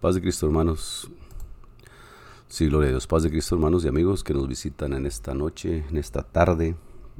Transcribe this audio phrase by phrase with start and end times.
[0.00, 1.10] Paz de Cristo, hermanos.
[2.46, 3.08] Sí, gloria a Dios.
[3.08, 6.76] Paz de Cristo, hermanos y amigos que nos visitan en esta noche, en esta tarde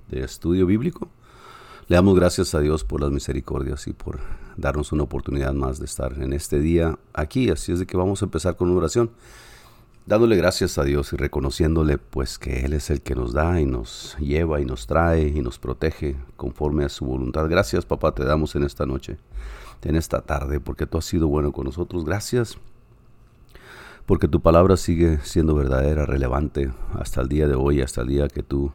[0.07, 1.09] de estudio bíblico.
[1.89, 4.21] Le damos gracias a Dios por las misericordias y por
[4.57, 7.51] darnos una oportunidad más de estar en este día aquí.
[7.51, 9.11] Así es de que vamos a empezar con una oración,
[10.07, 13.67] dándole gracias a Dios y reconociéndole pues que Él es el que nos da y
[13.67, 17.49] nos lleva y nos trae y nos protege conforme a su voluntad.
[17.49, 19.19] Gracias, papá, te damos en esta noche
[19.83, 22.05] en esta tarde, porque tú has sido bueno con nosotros.
[22.05, 22.59] Gracias,
[24.07, 28.29] porque tu palabra sigue siendo verdadera, relevante hasta el día de hoy, hasta el día
[28.29, 28.73] que tú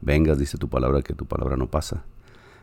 [0.00, 2.04] vengas, dice tu palabra, que tu palabra no pasa.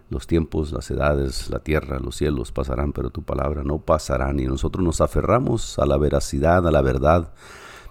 [0.09, 4.31] Los tiempos, las edades, la tierra, los cielos pasarán, pero tu palabra no pasará.
[4.31, 7.33] Y nosotros nos aferramos a la veracidad, a la verdad,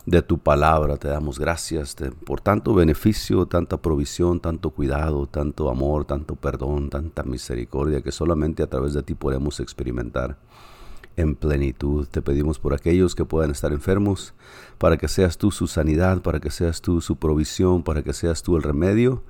[0.06, 0.96] de tu palabra.
[0.96, 7.22] Te damos gracias por tanto beneficio, tanta provisión, tanto cuidado, tanto amor, tanto perdón, tanta
[7.22, 10.36] misericordia que solamente a través de ti podemos experimentar
[11.16, 12.06] en plenitud.
[12.08, 14.34] Te pedimos por aquellos que puedan estar enfermos,
[14.78, 18.42] para que seas tú su sanidad, para que seas tú su provisión, para que seas
[18.42, 19.22] tú el remedio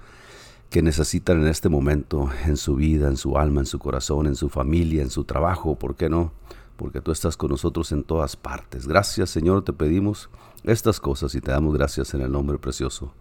[0.70, 4.36] que necesitan en este momento en su vida, en su alma, en su corazón, en
[4.36, 6.32] su familia, en su trabajo, ¿por qué no?
[6.76, 8.86] Porque tú estás con nosotros en todas partes.
[8.88, 10.30] Gracias Señor, te pedimos
[10.64, 13.12] estas cosas y te damos gracias en el nombre precioso.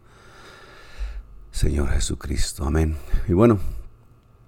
[1.51, 2.97] Señor Jesucristo, amén.
[3.27, 3.59] Y bueno,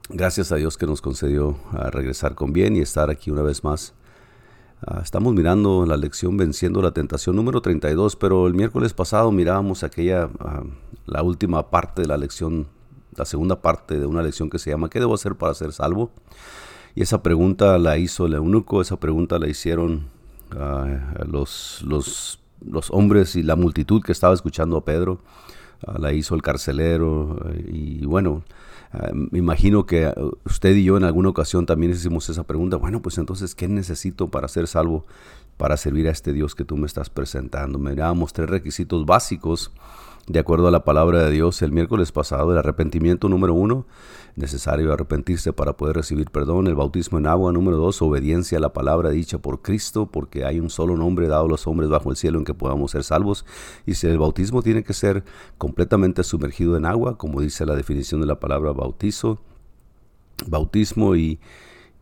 [0.10, 3.64] gracias a Dios que nos concedió a regresar con bien y estar aquí una vez
[3.64, 3.94] más.
[4.86, 9.84] Ah, estamos mirando la lección Venciendo la Tentación número 32, pero el miércoles pasado mirábamos
[9.84, 10.64] aquella, ah,
[11.06, 12.68] la última parte de la lección,
[13.16, 16.12] la segunda parte de una lección que se llama ¿Qué debo hacer para ser salvo?
[16.96, 20.12] Y esa pregunta la hizo el eunuco, esa pregunta la hicieron
[21.26, 25.20] los, los los hombres y la multitud que estaba escuchando a Pedro,
[25.86, 28.44] ah, la hizo el carcelero eh, y bueno,
[28.92, 30.14] ah, me imagino que ah,
[30.46, 34.30] usted y yo en alguna ocasión también hicimos esa pregunta, bueno, pues entonces, ¿qué necesito
[34.30, 35.06] para ser salvo,
[35.58, 37.80] para servir a este Dios que tú me estás presentando?
[37.80, 39.72] Mirábamos tres requisitos básicos
[40.28, 43.86] de acuerdo a la palabra de Dios el miércoles pasado, el arrepentimiento número uno,
[44.36, 48.72] necesario arrepentirse para poder recibir perdón, el bautismo en agua número dos, obediencia a la
[48.72, 52.16] palabra dicha por Cristo, porque hay un solo nombre dado a los hombres bajo el
[52.16, 53.46] cielo en que podamos ser salvos,
[53.86, 55.26] y si el bautismo tiene que ser
[55.58, 59.42] completamente sumergido en agua, como dice la definición de la palabra bautizo,
[60.48, 61.40] bautismo y,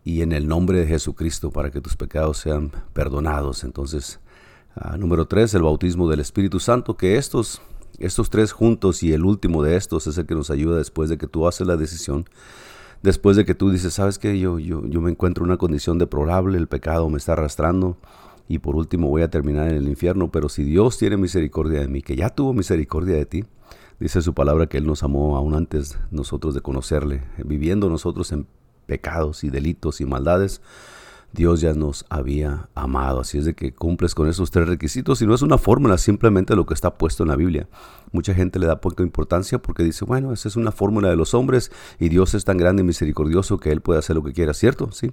[0.04, 3.64] y en el nombre de Jesucristo para que tus pecados sean perdonados.
[3.64, 4.20] Entonces,
[4.76, 7.62] ah, número tres, el bautismo del Espíritu Santo, que estos
[8.02, 11.18] estos tres juntos y el último de estos es el que nos ayuda después de
[11.18, 12.26] que tú haces la decisión,
[13.02, 15.98] después de que tú dices, sabes que yo, yo, yo me encuentro en una condición
[15.98, 17.98] deplorable, el pecado me está arrastrando
[18.48, 21.88] y por último voy a terminar en el infierno, pero si Dios tiene misericordia de
[21.88, 23.46] mí, que ya tuvo misericordia de ti,
[24.00, 28.48] dice su palabra que Él nos amó aún antes nosotros de conocerle, viviendo nosotros en
[28.88, 30.62] pecados y delitos y maldades,
[31.34, 33.22] Dios ya nos había amado.
[33.22, 36.56] Así es de que cumples con esos tres requisitos y no es una fórmula, simplemente
[36.56, 37.68] lo que está puesto en la Biblia.
[38.12, 41.34] Mucha gente le da poca importancia porque dice, bueno, esa es una fórmula de los
[41.34, 44.54] hombres y Dios es tan grande y misericordioso que Él puede hacer lo que quiera,
[44.54, 44.92] ¿cierto?
[44.92, 45.12] Sí.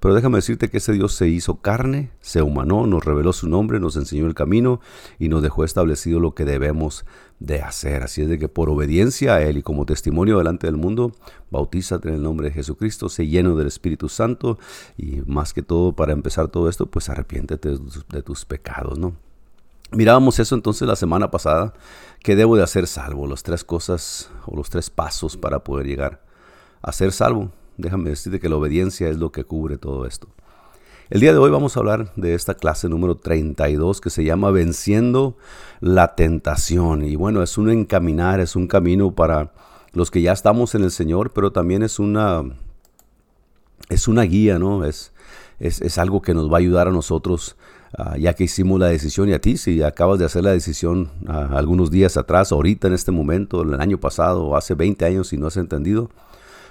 [0.00, 3.80] Pero déjame decirte que ese Dios se hizo carne, se humanó, nos reveló su nombre,
[3.80, 4.80] nos enseñó el camino
[5.18, 7.06] y nos dejó establecido lo que debemos
[7.40, 8.02] de hacer.
[8.02, 11.12] Así es de que por obediencia a Él y como testimonio delante del mundo,
[11.50, 14.58] bautízate en el nombre de Jesucristo, sé lleno del Espíritu Santo
[14.96, 18.98] y más que todo para empezar todo esto, pues arrepiéntete de tus, de tus pecados,
[18.98, 19.14] ¿no?
[19.90, 21.74] Mirábamos eso entonces la semana pasada,
[22.20, 26.24] que debo de hacer salvo, las tres cosas o los tres pasos para poder llegar
[26.82, 27.52] a ser salvo.
[27.76, 30.28] Déjame decirte que la obediencia es lo que cubre todo esto.
[31.10, 34.50] El día de hoy vamos a hablar de esta clase número 32 que se llama
[34.50, 35.36] Venciendo
[35.80, 37.04] la Tentación.
[37.04, 39.52] Y bueno, es un encaminar, es un camino para
[39.92, 42.42] los que ya estamos en el Señor, pero también es una,
[43.90, 44.86] es una guía, ¿no?
[44.86, 45.12] Es,
[45.60, 47.56] es, algo que nos va a ayudar a nosotros,
[47.98, 51.10] ah, ya que hicimos la decisión, y a ti, si acabas de hacer la decisión
[51.28, 55.36] ah, algunos días atrás, ahorita en este momento, el año pasado, hace 20 años, si
[55.36, 56.08] no has entendido,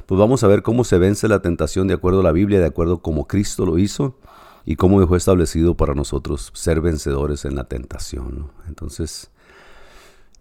[0.05, 2.65] pues vamos a ver cómo se vence la tentación de acuerdo a la Biblia, de
[2.65, 4.15] acuerdo a cómo Cristo lo hizo
[4.65, 8.49] y cómo dejó establecido para nosotros ser vencedores en la tentación.
[8.67, 9.29] Entonces,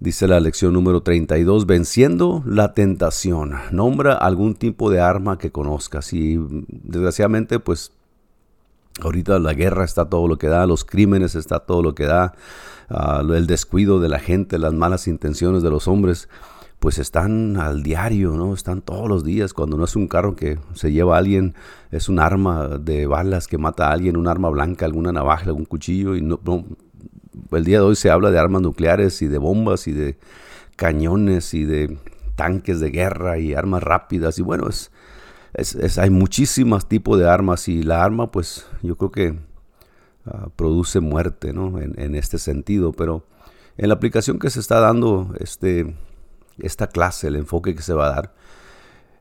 [0.00, 3.55] dice la lección número 32, venciendo la tentación.
[3.70, 6.38] Nombra algún tipo de arma que conozcas y
[6.69, 7.93] desgraciadamente pues
[9.00, 12.35] ahorita la guerra está todo lo que da, los crímenes está todo lo que da,
[12.88, 16.29] ah, el descuido de la gente, las malas intenciones de los hombres
[16.82, 18.55] pues están al diario, ¿no?
[18.55, 19.55] Están todos los días.
[19.55, 21.55] Cuando no es un carro que se lleva a alguien,
[21.93, 25.64] es un arma de balas que mata a alguien, un arma blanca, alguna navaja, algún
[25.64, 26.17] cuchillo.
[26.17, 26.40] Y no,
[27.52, 30.19] el día de hoy se habla de armas nucleares y de bombas y de
[30.75, 31.99] cañones y de
[32.34, 34.40] tanques de guerra y armas rápidas.
[34.40, 39.38] Y bueno, es, hay muchísimos tipos de armas y la arma, pues yo creo que
[40.26, 41.78] ah, produce muerte ¿no?
[41.78, 43.25] en, en, este sentido, pero
[43.76, 45.94] en la aplicación que se está dando este,
[46.58, 48.34] esta clase, el enfoque que se va a dar,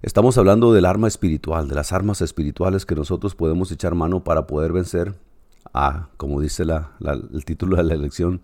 [0.01, 4.47] estamos hablando del arma espiritual, de las armas espirituales que nosotros podemos echar mano para
[4.47, 5.15] poder vencer
[5.73, 6.91] a, como dice la,
[7.33, 8.41] el título de la lección,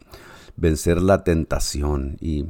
[0.55, 2.17] vencer la tentación.
[2.19, 2.47] Y,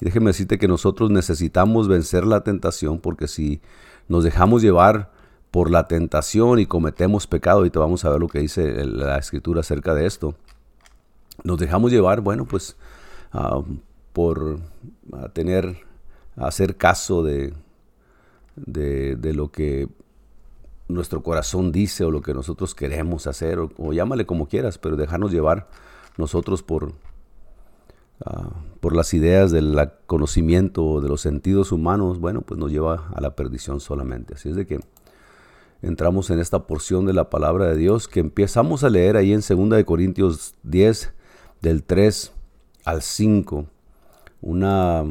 [0.00, 3.60] déjeme decirte que nosotros necesitamos vencer la tentación porque si
[4.08, 5.10] nos dejamos llevar
[5.50, 9.16] por la tentación y cometemos pecado, y te vamos a ver lo que dice la
[9.16, 10.34] escritura acerca de esto,
[11.44, 12.76] nos dejamos llevar, bueno, pues
[13.32, 13.64] uh,
[14.16, 14.60] por
[15.34, 15.76] tener,
[16.36, 17.52] hacer caso de,
[18.56, 19.88] de, lo que
[20.88, 24.96] nuestro corazón dice o lo que nosotros queremos hacer, o, o llámale como quieras, pero
[24.96, 25.68] dejarnos llevar
[26.16, 26.92] nosotros por, uh,
[28.80, 33.36] por las ideas del conocimiento de los sentidos humanos, bueno, pues nos lleva a la
[33.36, 34.32] perdición solamente.
[34.32, 34.80] Así es de que
[35.82, 39.42] entramos en esta porción de la palabra de Dios que empezamos a leer ahí en
[39.46, 41.12] 2 de Corintios 10
[41.60, 42.32] del 3
[42.86, 43.66] al 5.
[44.40, 45.04] Una,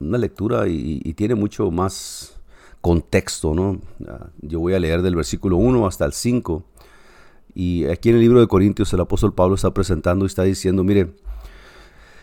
[0.00, 2.40] una lectura y, tiene mucho más
[2.80, 3.80] contexto, ¿no?
[4.06, 6.62] Ah, yo voy a leer del versículo 1 hasta el 5.
[7.54, 10.84] Y aquí en el libro de Corintios el apóstol Pablo está presentando y está diciendo,
[10.84, 11.14] mire,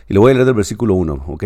[0.08, 1.44] y le voy a leer del versículo 1, ¿ok?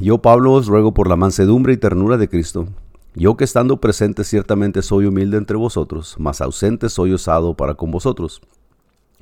[0.00, 2.66] Yo, Pablo, os ruego por la mansedumbre y ternura de Cristo,
[3.14, 7.90] yo que estando presente ciertamente soy humilde entre vosotros, mas ausente soy osado para con
[7.90, 8.40] vosotros.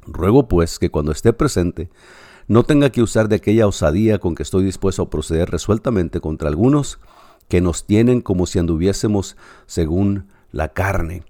[0.07, 1.89] Ruego pues que cuando esté presente
[2.49, 6.49] no tenga que usar de aquella osadía con que estoy dispuesto a proceder resueltamente contra
[6.49, 6.99] algunos
[7.49, 11.25] que nos tienen como si anduviésemos según la carne.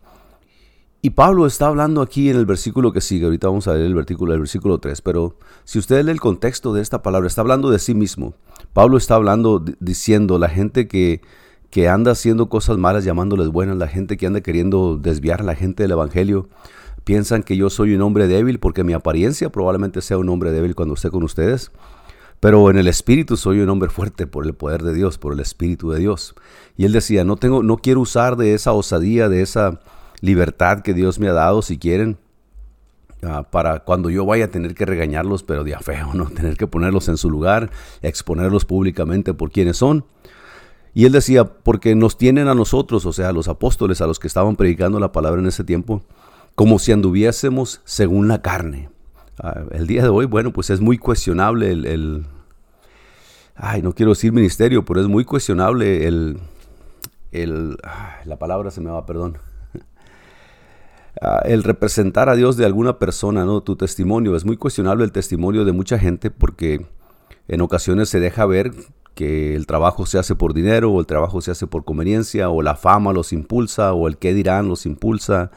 [1.03, 3.95] Y Pablo está hablando aquí en el versículo que sigue, ahorita vamos a leer el
[3.95, 7.71] versículo, el versículo 3, pero si usted lee el contexto de esta palabra, está hablando
[7.71, 8.35] de sí mismo.
[8.73, 11.21] Pablo está hablando, diciendo, la gente que,
[11.71, 15.55] que anda haciendo cosas malas llamándoles buenas, la gente que anda queriendo desviar a la
[15.55, 16.49] gente del Evangelio,
[17.07, 20.75] piensan que yo soy un hombre débil porque mi apariencia probablemente sea un hombre débil
[20.75, 21.71] cuando esté con ustedes.
[22.41, 25.39] Pero en el espíritu soy un hombre fuerte por el poder de Dios, por el
[25.39, 26.35] espíritu de Dios.
[26.77, 29.81] Y él decía, no tengo no quiero usar de esa osadía, de esa
[30.21, 32.19] libertad que Dios me ha dado si quieren
[33.23, 36.67] uh, para cuando yo vaya a tener que regañarlos, pero de feo, no tener que
[36.67, 37.71] ponerlos en su lugar,
[38.03, 40.05] exponerlos públicamente por quienes son.
[40.93, 44.19] Y él decía, porque nos tienen a nosotros, o sea, a los apóstoles, a los
[44.19, 46.03] que estaban predicando la palabra en ese tiempo,
[46.57, 48.89] como si anduviésemos según la carne.
[49.43, 52.27] Uh, el día de hoy, bueno, pues es muy cuestionable el,
[53.55, 56.39] ay, no quiero decir ministerio, pero es muy cuestionable el,
[57.31, 57.77] el
[58.25, 59.37] la palabra se me va, perdón.
[61.21, 63.61] Uh, el representar a Dios de alguna persona, ¿no?
[63.61, 64.35] Tu testimonio.
[64.35, 66.87] Es muy cuestionable el testimonio de mucha gente porque
[67.49, 68.73] en ocasiones se deja ver
[69.15, 72.63] que el trabajo se hace por dinero o el trabajo se hace por conveniencia o
[72.63, 75.51] la fama los impulsa o el qué dirán los impulsa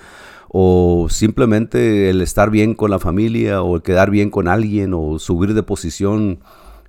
[0.49, 5.19] o simplemente el estar bien con la familia o el quedar bien con alguien o
[5.19, 6.39] subir de posición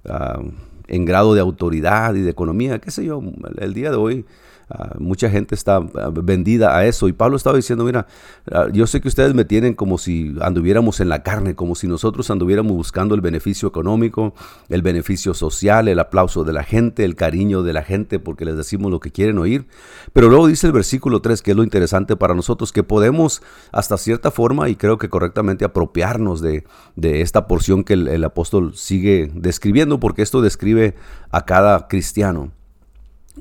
[0.04, 0.50] uh,
[0.88, 3.22] en grado de autoridad y de economía, qué sé yo,
[3.58, 4.24] el día de hoy
[4.70, 5.88] Uh, mucha gente está uh,
[6.22, 7.08] vendida a eso.
[7.08, 8.06] Y Pablo estaba diciendo, mira,
[8.52, 11.88] uh, yo sé que ustedes me tienen como si anduviéramos en la carne, como si
[11.88, 14.32] nosotros anduviéramos buscando el beneficio económico,
[14.68, 18.56] el beneficio social, el aplauso de la gente, el cariño de la gente, porque les
[18.56, 19.66] decimos lo que quieren oír.
[20.12, 23.42] Pero luego dice el versículo 3, que es lo interesante para nosotros, que podemos
[23.72, 26.64] hasta cierta forma, y creo que correctamente, apropiarnos de,
[26.94, 30.94] de esta porción que el apóstol sigue describiendo, porque esto describe
[31.32, 32.52] a cada cristiano.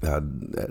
[0.01, 0.21] Uh,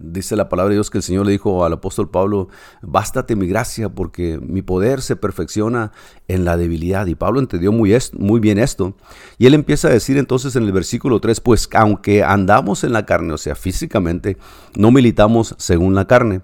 [0.00, 2.49] dice la palabra de Dios que el Señor le dijo al apóstol Pablo,
[2.80, 5.92] bástate mi gracia porque mi poder se perfecciona
[6.28, 7.06] en la debilidad.
[7.06, 8.97] Y Pablo entendió muy, muy bien esto.
[9.37, 13.04] Y él empieza a decir entonces en el versículo 3, pues aunque andamos en la
[13.04, 14.38] carne, o sea, físicamente,
[14.75, 16.40] no militamos según la carne.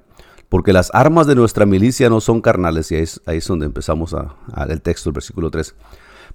[0.51, 2.93] Porque las armas de nuestra milicia no son carnales.
[2.93, 5.75] Y ahí es, donde empezamos a, a el texto, el versículo 3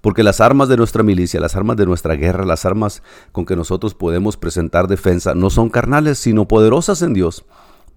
[0.01, 3.56] porque las armas de nuestra milicia, las armas de nuestra guerra, las armas con que
[3.56, 7.46] nosotros podemos presentar defensa, no son carnales, sino poderosas en Dios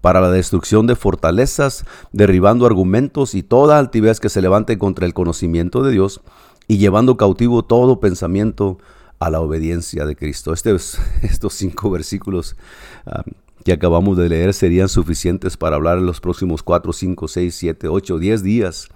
[0.01, 5.13] para la destrucción de fortalezas, derribando argumentos y toda altivez que se levante contra el
[5.13, 6.21] conocimiento de Dios
[6.67, 8.79] y llevando cautivo todo pensamiento
[9.19, 10.51] a la obediencia de Cristo.
[10.51, 10.75] Este,
[11.21, 12.57] estos cinco versículos
[13.05, 13.33] um,
[13.63, 17.87] que acabamos de leer serían suficientes para hablar en los próximos cuatro, cinco, seis, siete,
[17.87, 18.89] ocho, diez días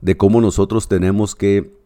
[0.00, 1.83] de cómo nosotros tenemos que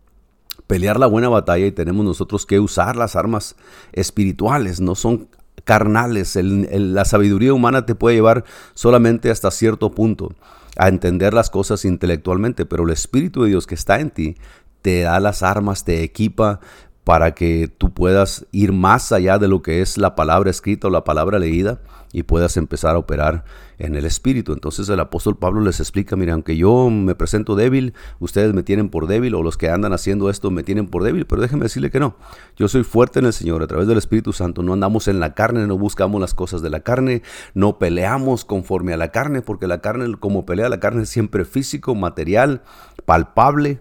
[0.69, 3.57] pelear la buena batalla y tenemos nosotros que usar las armas
[3.93, 5.29] espirituales, no son
[5.65, 6.39] carnales.
[6.41, 8.45] La sabiduría humana te puede llevar
[8.75, 10.33] solamente hasta cierto punto
[10.77, 14.37] a entender las cosas intelectualmente, pero el Espíritu de Dios que está en ti
[14.83, 16.61] te da las armas, te equipa
[17.09, 20.91] para que tú puedas ir más allá de lo que es la palabra escrita o
[20.91, 21.81] la palabra leída
[22.13, 23.47] y puedas empezar a operar
[23.79, 24.53] en el Espíritu.
[24.53, 28.91] Entonces el apóstol Pablo les explica, mira, aunque yo me presento débil, ustedes me tienen
[28.91, 31.91] por débil o los que andan haciendo esto me tienen por débil, pero déjenme decirle
[31.91, 32.17] que no.
[32.59, 34.63] Yo soy fuerte en el Señor a través del Espíritu Santo.
[34.63, 37.23] No andamos en la carne, no buscamos las cosas de la carne,
[37.55, 41.47] no peleamos conforme a la carne, porque la carne, como pelea la carne, es siempre
[41.47, 42.61] físico, material,
[43.07, 43.81] palpable.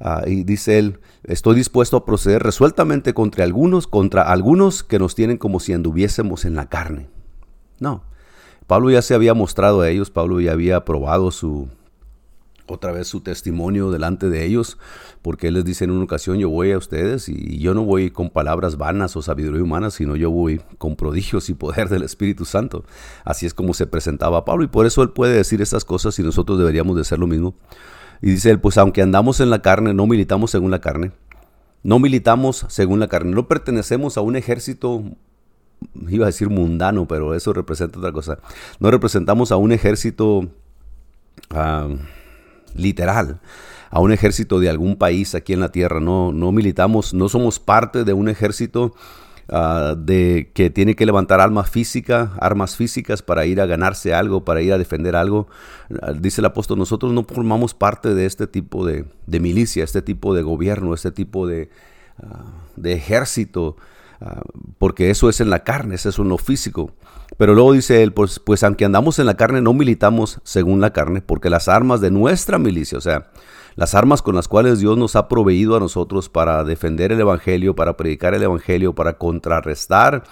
[0.00, 5.14] Ah, y dice él, estoy dispuesto a proceder resueltamente contra algunos, contra algunos que nos
[5.14, 7.08] tienen como si anduviésemos en la carne.
[7.80, 8.04] No,
[8.66, 11.68] Pablo ya se había mostrado a ellos, Pablo ya había probado su,
[12.68, 14.78] otra vez su testimonio delante de ellos,
[15.22, 18.10] porque él les dice en una ocasión, yo voy a ustedes y yo no voy
[18.10, 22.44] con palabras vanas o sabiduría humana, sino yo voy con prodigios y poder del Espíritu
[22.44, 22.84] Santo.
[23.24, 26.22] Así es como se presentaba Pablo y por eso él puede decir estas cosas y
[26.22, 27.54] nosotros deberíamos de hacer lo mismo.
[28.20, 31.12] Y dice él, pues aunque andamos en la carne, no militamos según la carne,
[31.82, 35.04] no militamos según la carne, no pertenecemos a un ejército
[36.08, 38.38] iba a decir mundano, pero eso representa otra cosa.
[38.80, 40.48] No representamos a un ejército
[41.50, 41.88] ah,
[42.74, 43.40] literal,
[43.90, 46.00] a un ejército de algún país aquí en la tierra.
[46.00, 48.94] No, no militamos, no somos parte de un ejército
[49.48, 54.44] ah, de que tiene que levantar armas físicas, armas físicas para ir a ganarse algo,
[54.44, 55.48] para ir a defender algo.
[56.02, 60.34] Ah, dice el apóstol, nosotros no formamos parte de este tipo de, milicia, este tipo
[60.34, 61.70] de gobierno, este tipo de,
[62.76, 63.76] de ejército
[64.20, 64.42] Ah,
[64.78, 66.90] porque eso es en la carne, eso es en lo físico.
[67.36, 70.92] Pero luego dice él, pues, pues aunque andamos en la carne, no militamos según la
[70.92, 73.30] carne, porque las armas de nuestra milicia, o sea,
[73.76, 77.76] las armas con las cuales Dios nos ha proveído a nosotros para defender el Evangelio,
[77.76, 80.24] para predicar el Evangelio, para contrarrestar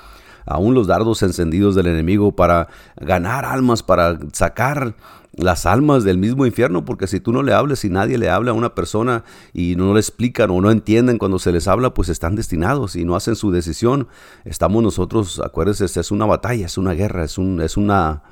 [0.47, 4.95] aún los dardos encendidos del enemigo, para ganar almas, para sacar
[5.37, 8.53] las almas del mismo infierno, porque si tú no le hables, si nadie le habla
[8.53, 12.09] a una persona y no le explican o no entienden cuando se les habla, pues
[12.09, 14.09] están destinados y no hacen su decisión.
[14.45, 18.23] Estamos nosotros, acuérdense, es una batalla, es una guerra, es un, es una,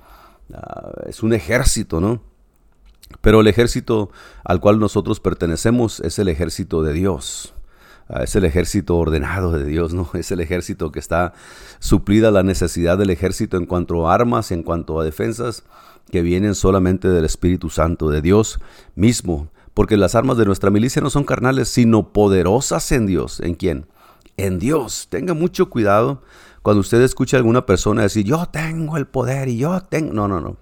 [0.54, 2.22] ah, es un ejército, ¿no?
[3.20, 4.10] Pero el ejército
[4.42, 7.54] al cual nosotros pertenecemos es el ejército de Dios.
[8.08, 10.08] Ah, es el ejército ordenado de Dios, ¿no?
[10.14, 11.34] Es el ejército que está
[11.80, 15.64] suplida la necesidad del ejército en cuanto a armas, en cuanto a defensas
[16.10, 18.60] que vienen solamente del Espíritu Santo, de Dios
[18.94, 23.40] mismo, porque las armas de nuestra milicia no son carnales, sino poderosas en Dios.
[23.40, 23.86] ¿En quién?
[24.36, 25.08] En Dios.
[25.10, 26.22] Tenga mucho cuidado
[26.62, 30.12] cuando usted escucha a alguna persona decir, yo tengo el poder y yo tengo...
[30.12, 30.56] No, no, no.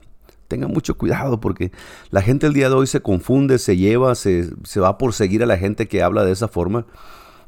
[0.49, 1.73] Tenga mucho cuidado porque
[2.11, 5.43] la gente el día de hoy se confunde, se lleva, se, se va por seguir
[5.43, 6.87] a la gente que habla de esa forma,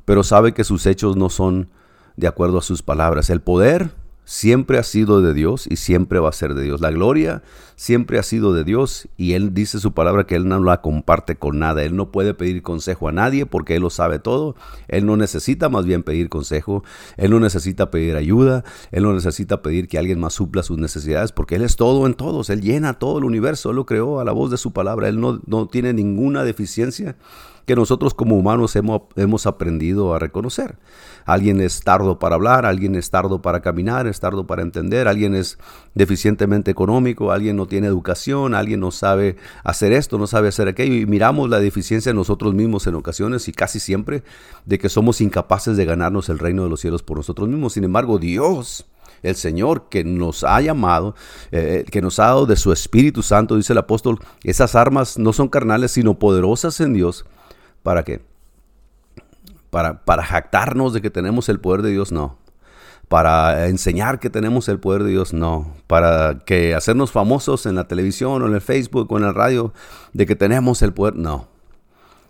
[0.04, 1.68] pero sabe que sus hechos no son
[2.16, 3.28] de acuerdo a sus palabras.
[3.28, 3.90] El poder
[4.24, 6.80] siempre ha sido de Dios y siempre va a ser de Dios.
[6.80, 7.42] La gloria
[7.76, 11.36] siempre ha sido de Dios y Él dice su palabra que Él no la comparte
[11.36, 11.82] con nada.
[11.82, 14.56] Él no puede pedir consejo a nadie porque Él lo sabe todo.
[14.88, 16.84] Él no necesita más bien pedir consejo.
[17.16, 18.64] Él no necesita pedir ayuda.
[18.90, 22.14] Él no necesita pedir que alguien más supla sus necesidades porque Él es todo en
[22.14, 22.50] todos.
[22.50, 23.70] Él llena todo el universo.
[23.70, 25.08] Él lo creó a la voz de su palabra.
[25.08, 27.16] Él no, no tiene ninguna deficiencia
[27.66, 30.76] que nosotros como humanos hemos, hemos aprendido a reconocer.
[31.24, 35.34] Alguien es tardo para hablar, alguien es tardo para caminar, es tardo para entender, alguien
[35.34, 35.58] es
[35.94, 40.94] deficientemente económico, alguien no tiene educación, alguien no sabe hacer esto, no sabe hacer aquello.
[40.94, 44.22] Y miramos la deficiencia en nosotros mismos en ocasiones y casi siempre
[44.64, 47.74] de que somos incapaces de ganarnos el reino de los cielos por nosotros mismos.
[47.74, 48.86] Sin embargo, Dios
[49.22, 51.14] el Señor que nos ha llamado,
[51.50, 55.32] eh, que nos ha dado de su Espíritu Santo, dice el apóstol, esas armas no
[55.32, 57.24] son carnales, sino poderosas en Dios
[57.84, 58.22] ¿Para qué?
[59.74, 62.38] Para, para jactarnos de que tenemos el poder de Dios, no.
[63.08, 65.74] Para enseñar que tenemos el poder de Dios, no.
[65.88, 69.74] Para que hacernos famosos en la televisión o en el Facebook o en la radio
[70.12, 71.48] de que tenemos el poder, no.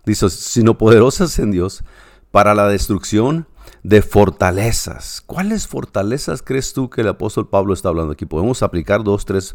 [0.07, 1.85] Dice, sino poderosas en Dios
[2.31, 3.47] para la destrucción
[3.83, 5.23] de fortalezas.
[5.27, 8.25] ¿Cuáles fortalezas crees tú que el apóstol Pablo está hablando aquí?
[8.25, 9.55] Podemos aplicar dos, tres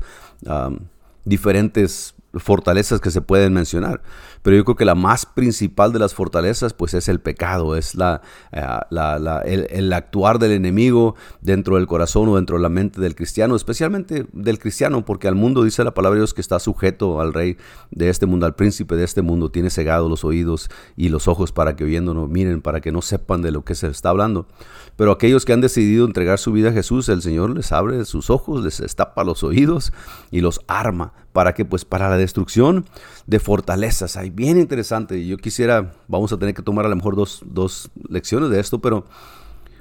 [1.26, 4.04] diferentes fortalezas que se pueden mencionar.
[4.42, 7.96] Pero yo creo que la más principal de las fortalezas pues es el pecado, es
[7.96, 13.16] la, eh, el, actuar del enemigo dentro del corazón o dentro de la mente del
[13.16, 17.22] cristiano, especialmente del cristiano, porque al mundo dice la palabra de Dios que está sujeto
[17.22, 17.58] al rey
[17.92, 21.52] de este mundo, al príncipe de este mundo, tiene cegados los oídos y los ojos
[21.52, 24.48] para que oyendo miren, para que no sepan de lo que se está hablando.
[24.96, 28.30] Pero aquellos que han decidido entregar su vida a Jesús, el Señor les abre sus
[28.30, 29.94] ojos, les destapa los oídos
[30.32, 32.86] y los arma para que pues para la destrucción
[33.30, 34.18] de fortalezas.
[34.18, 35.24] Hay bien interesante.
[35.26, 39.06] Yo quisiera, vamos a tener que tomar a lo mejor dos, lecciones de esto, pero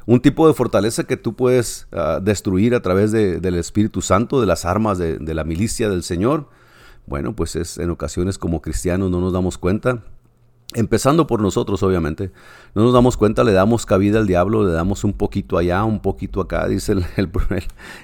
[0.04, 4.46] un tipo de fortaleza que tú puedes ah, destruir a través del Espíritu Santo, de
[4.46, 6.50] las armas de, de, la milicia del Señor.
[7.06, 10.02] Bueno, pues es en ocasiones como cristianos no nos damos cuenta
[10.74, 12.30] Empezando por nosotros, obviamente.
[12.74, 16.00] No nos damos cuenta, le damos cabida al diablo, le damos un poquito allá, un
[16.00, 17.30] poquito acá, dice el, el,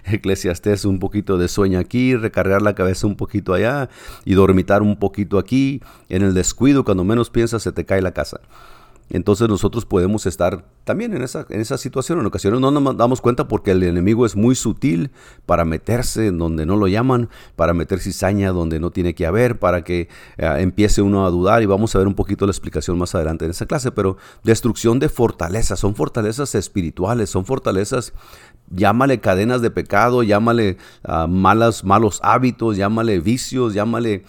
[0.07, 3.91] Eclesiastés, un poquito de sueño aquí, recargar la cabeza un poquito allá
[4.25, 5.83] y dormitar un poquito aquí.
[6.09, 8.41] En el descuido, cuando menos piensas, se te cae la casa.
[9.11, 12.21] Entonces nosotros podemos estar también en esa, en esa situación.
[12.21, 15.11] En ocasiones no nos damos cuenta porque el enemigo es muy sutil
[15.47, 19.59] para meterse en donde no lo llaman, para meter cizaña donde no tiene que haber,
[19.59, 20.09] para que
[20.39, 21.63] eh, empiece uno a dudar.
[21.63, 23.93] Y vamos a ver un poquito la explicación más adelante en esa clase.
[23.93, 28.13] Pero destrucción de fortalezas, son fortalezas espirituales, son fortalezas
[28.71, 34.25] llámale cadenas de pecado, llámale uh, malas, malos hábitos, llámale vicios, llámale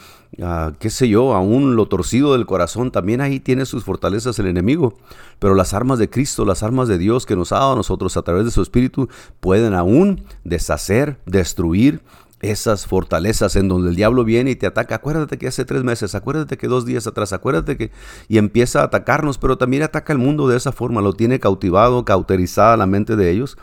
[0.80, 4.96] qué sé yo, aún lo torcido del corazón, también ahí tiene sus fortalezas el enemigo.
[5.40, 8.18] Pero las armas de Cristo, las armas de Dios que nos ha dado a nosotros
[8.18, 12.02] a través de su Espíritu, pueden aún deshacer, destruir
[12.42, 14.96] esas fortalezas en donde el diablo viene y te ataca.
[14.96, 17.92] Acuérdate que hace tres meses, acuérdate que dos días atrás, acuérdate que...
[18.28, 22.06] Y empieza a atacarnos, pero también ataca el mundo de esa forma, lo tiene cautivado,
[22.06, 23.58] cauterizada la mente de ellos,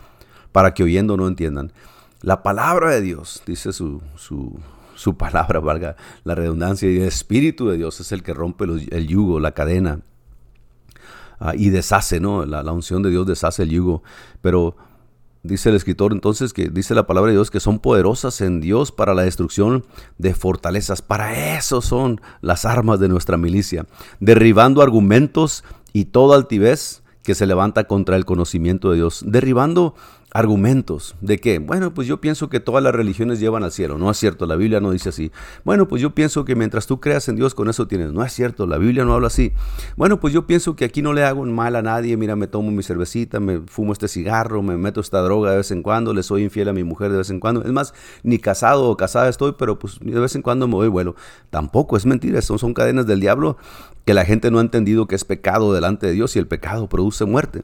[0.53, 1.73] para que oyendo no entiendan.
[2.23, 4.59] La palabra de Dios, dice su, su,
[5.03, 9.07] su palabra, valga la redundancia, y el Espíritu de Dios es el que rompe el
[9.07, 10.01] yugo, la cadena,
[11.41, 12.47] ah, y deshace, ¿no?
[12.47, 14.03] La, la, unción de Dios deshace el yugo.
[14.41, 14.77] Pero
[15.43, 18.93] dice el escritor entonces que dice la palabra de Dios que son poderosas en Dios
[18.93, 19.85] para la destrucción
[20.19, 21.03] de fortalezas.
[21.03, 23.87] Para eso son las armas de nuestra milicia,
[24.21, 29.95] derribando argumentos y toda altivez que se levanta contra el conocimiento de Dios, derribando
[30.33, 33.99] argumentos de que, bueno, pues yo pienso que todas las religiones llevan al cielo.
[33.99, 35.31] No es cierto, la Biblia no dice así.
[35.65, 38.13] Bueno, pues yo pienso que mientras tú creas en Dios, con eso tienes.
[38.13, 39.53] No es cierto, la Biblia no habla así.
[39.97, 42.17] Bueno, pues yo pienso que aquí no le hago mal a nadie.
[42.17, 45.71] Mira, me tomo mi cervecita, me fumo este cigarro, me meto esta droga de vez
[45.71, 47.63] en cuando, le soy infiel a mi mujer de vez en cuando.
[47.63, 50.89] Es más, ni casado o casada estoy, pero pues de vez en cuando me doy
[50.89, 51.15] vuelo.
[51.51, 53.59] Tampoco es mentira, son, son cadenas del diablo
[54.07, 56.89] que la gente no ha entendido que es pecado delante de Dios y el pecado
[56.89, 57.63] produce muerte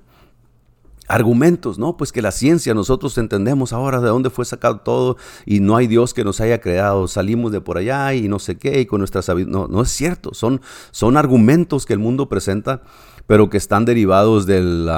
[1.09, 1.97] argumentos, ¿no?
[1.97, 5.87] Pues que la ciencia, nosotros entendemos ahora de dónde fue sacado todo y no hay
[5.87, 9.01] Dios que nos haya creado, salimos de por allá y no sé qué y con
[9.01, 9.59] nuestra sabiduría.
[9.59, 10.61] No, no es cierto, son,
[10.91, 12.83] son argumentos que el mundo presenta,
[13.27, 14.91] pero que están derivados del,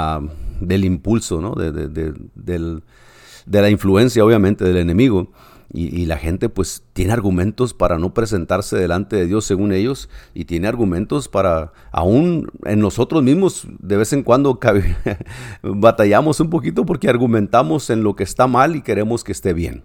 [0.60, 1.54] del impulso, ¿no?
[1.54, 2.80] De, de,
[3.46, 5.28] de la influencia, obviamente, del enemigo.
[5.72, 10.46] Y, la gente pues tiene argumentos para no presentarse delante de Dios según ellos y
[10.46, 14.58] tiene argumentos para, aún en nosotros mismos de vez en cuando
[15.62, 19.84] batallamos un poquito porque argumentamos en lo que está mal y queremos que esté bien.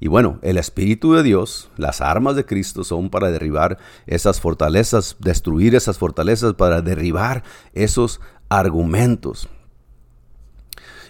[0.00, 5.16] Y bueno, el Espíritu de Dios, las armas de Cristo son para derribar esas fortalezas,
[5.20, 9.48] destruir esas fortalezas, para derribar esos argumentos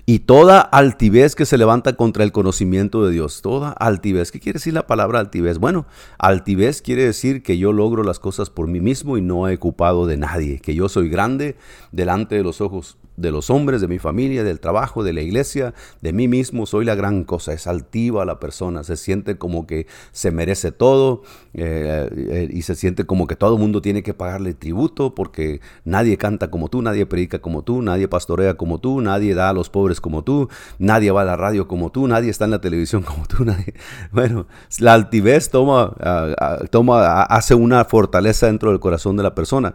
[0.07, 3.40] y toda altivez que se levanta contra el conocimiento de Dios.
[3.43, 4.31] Toda altivez.
[4.31, 5.59] ¿Qué quiere decir la palabra altivez?
[5.59, 5.87] Bueno,
[6.19, 10.07] altivez quiere decir que yo logro las cosas por mí mismo y no he ocupado
[10.07, 11.57] de nadie, que yo soy grande
[11.93, 15.74] delante de los ojos de los hombres, de mi familia, del trabajo, de la iglesia,
[16.00, 19.87] de mí mismo, soy la gran cosa, es altiva la persona, se siente como que
[20.12, 21.22] se merece todo
[21.53, 25.61] eh, eh, y se siente como que todo el mundo tiene que pagarle tributo porque
[25.85, 29.53] nadie canta como tú, nadie predica como tú, nadie pastorea como tú, nadie da a
[29.53, 30.48] los pobres como tú,
[30.79, 33.74] nadie va a la radio como tú, nadie está en la televisión como tú, nadie.
[34.12, 34.46] Bueno,
[34.79, 39.74] la altivez toma, ah, ah, toma, hace una fortaleza dentro del corazón de la persona.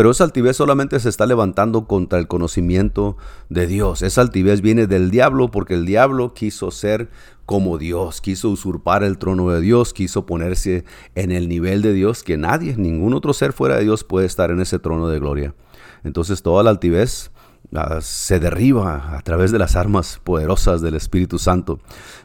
[0.00, 3.18] Pero esa altivez solamente se está levantando contra el conocimiento
[3.50, 4.00] de Dios.
[4.00, 7.10] Esa altivez viene del diablo porque el diablo quiso ser
[7.44, 10.84] como Dios, quiso usurpar el trono de Dios, quiso ponerse
[11.16, 14.50] en el nivel de Dios que nadie, ningún otro ser fuera de Dios puede estar
[14.50, 15.54] en ese trono de gloria.
[16.02, 17.30] Entonces toda la altivez
[17.74, 21.78] ah, se derriba a través de las armas poderosas del Espíritu Santo.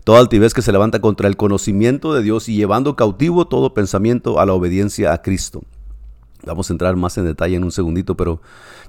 [0.05, 4.39] Toda altivez que se levanta contra el conocimiento de Dios y llevando cautivo todo pensamiento
[4.39, 5.63] a la obediencia a Cristo.
[6.45, 8.41] Vamos a entrar más en detalle en un segundito, pero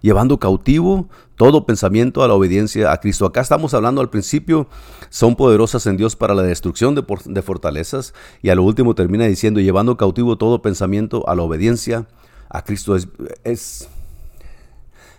[0.03, 3.27] llevando cautivo todo pensamiento a la obediencia a Cristo.
[3.27, 4.69] Acá estamos hablando al principio,
[5.11, 9.61] son poderosas en Dios para la destrucción de, fortalezas y a lo último termina diciendo,
[9.61, 12.07] llevando cautivo todo pensamiento a la obediencia
[12.49, 12.97] a Cristo.
[12.97, 13.09] Es,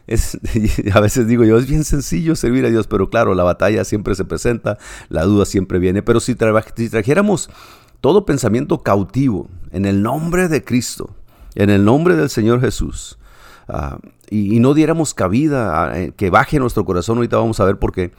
[0.07, 0.39] es,
[0.93, 4.15] a veces digo yo, es bien sencillo servir a Dios, pero claro, la batalla siempre
[4.15, 4.77] se presenta,
[5.09, 7.49] la duda siempre viene, pero si trajéramos
[8.01, 11.15] todo pensamiento cautivo en el nombre de Cristo,
[11.57, 13.17] en el nombre del Señor Jesús.
[13.67, 13.97] Ah,
[14.29, 18.11] y, no diéramos cabida a, que baje nuestro corazón, ahorita vamos a ver por qué,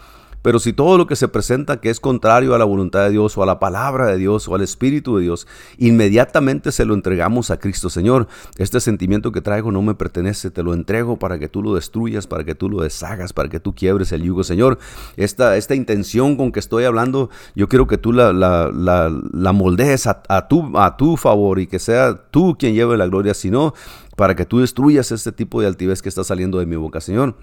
[0.43, 3.37] pero si todo lo que se presenta que es contrario a la voluntad de Dios
[3.37, 5.47] o a la palabra de Dios o al Espíritu de Dios,
[5.79, 7.91] inmediatamente se lo entregamos a Cristo.
[7.91, 11.75] Señor, este sentimiento que traigo no me pertenece, te lo entrego para que tú lo
[11.75, 14.45] destruyas, para que tú lo deshagas, para que tú quiebres el yugo.
[14.45, 14.79] Señor,
[15.17, 20.07] esta, esta intención con que estoy hablando, yo quiero que tú la, la, la, moldees
[20.07, 23.35] a, tu, a tu favor y que sea tú quien lleve la gloria.
[23.35, 23.75] Si no,
[24.17, 27.35] para que tú destruyas este tipo de altivez que está saliendo de mi boca, Señor.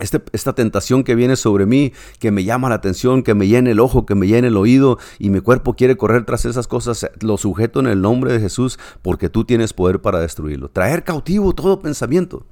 [0.00, 3.72] Este, esta tentación que viene sobre mí, que me llama la atención, que me llene
[3.72, 7.10] el ojo, que me llene el oído y mi cuerpo quiere correr tras esas cosas,
[7.20, 10.68] lo sujeto en el nombre de Jesús porque tú tienes poder para destruirlo.
[10.68, 12.46] Traer cautivo todo pensamiento,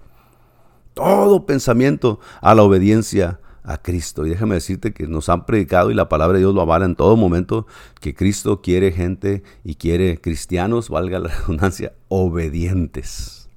[0.94, 4.24] todo pensamiento a la obediencia a Cristo.
[4.24, 6.96] Y déjame decirte que nos han predicado y la palabra de Dios lo avala en
[6.96, 7.66] todo momento,
[8.00, 13.48] que Cristo quiere gente y quiere cristianos, valga la redundancia, obedientes.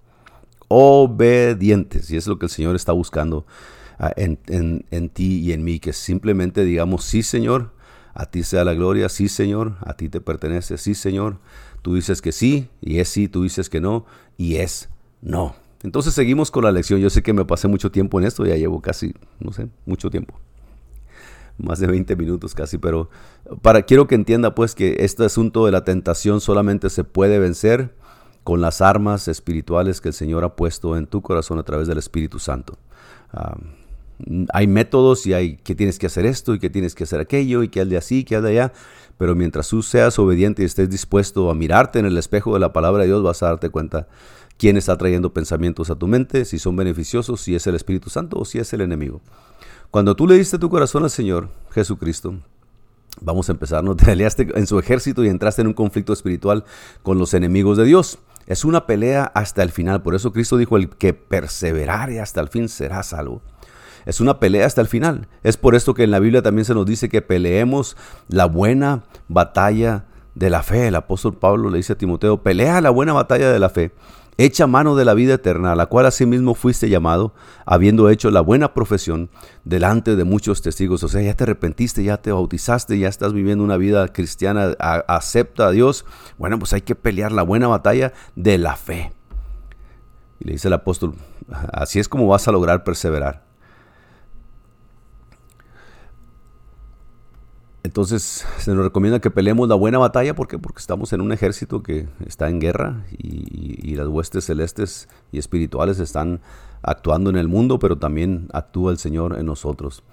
[0.67, 2.12] Obedientes.
[2.12, 3.45] Y es lo que el Señor está buscando
[4.16, 7.74] en, ti y en mí, que simplemente digamos, sí Señor,
[8.14, 11.40] a ti sea la gloria, sí Señor, a ti te pertenece, sí Señor,
[11.82, 14.06] tú dices que sí y es sí, tú dices que no
[14.38, 14.90] y es
[15.22, 15.56] no.
[15.84, 17.00] Entonces seguimos con la lección.
[17.00, 20.10] Yo sé que me pasé mucho tiempo en esto, ya llevo casi, no sé, mucho
[20.10, 20.38] tiempo.
[21.58, 23.10] Más de 20 minutos casi, pero
[23.62, 27.94] para quiero que entienda pues que este asunto de la tentación solamente se puede vencer
[28.46, 31.98] con las armas espirituales que el Señor ha puesto en tu corazón a través del
[31.98, 32.78] Espíritu Santo.
[34.54, 37.64] Hay métodos y hay que tienes que hacer esto y que tienes que hacer aquello
[37.64, 38.74] y que de así, que de allá.
[39.18, 42.72] Pero mientras tú seas obediente y estés dispuesto a mirarte en el espejo de la
[42.74, 44.08] palabra de Dios, vas a darte cuenta
[44.58, 48.38] quién está trayendo pensamientos a tu mente, si son beneficiosos, si es el Espíritu Santo
[48.38, 49.22] o si es el enemigo.
[49.92, 52.36] Cuando tú le diste tu corazón al Señor Jesucristo,
[53.22, 53.96] vamos a empezar, ¿no?
[53.98, 56.64] Te aliaste en su ejército y entraste en un conflicto espiritual
[57.04, 58.20] con los enemigos de Dios.
[58.48, 60.02] Es una pelea hasta el final.
[60.02, 63.42] Por eso Cristo dijo, el que perseverare hasta el fin será salvo.
[64.06, 65.28] Es una pelea hasta el final.
[65.44, 69.04] Es por esto que en la Biblia también se nos dice que peleemos la buena
[69.28, 70.88] batalla de la fe.
[70.88, 73.92] El apóstol Pablo le dice a Timoteo, pelea la buena batalla de la fe.
[74.38, 77.34] Echa mano de la vida eterna, a la cual asimismo fuiste llamado,
[77.66, 79.30] habiendo hecho la buena profesión
[79.66, 81.04] delante de muchos testigos.
[81.04, 85.68] O sea, ya te arrepentiste, ya te bautizaste, ya estás viviendo una vida cristiana, acepta
[85.68, 86.06] a Dios.
[86.38, 89.12] Bueno, pues hay que pelear la buena batalla de la fe.
[90.40, 91.16] Y le dice el apóstol,
[91.74, 93.49] así es como vas a lograr perseverar.
[97.84, 101.82] Entonces se nos recomienda que peleemos la buena batalla ¿por porque estamos en un ejército
[101.82, 106.42] que está en guerra y, y, las huestes celestes y espirituales están
[106.82, 110.04] actuando en el mundo, pero también actúa el Señor en nosotros.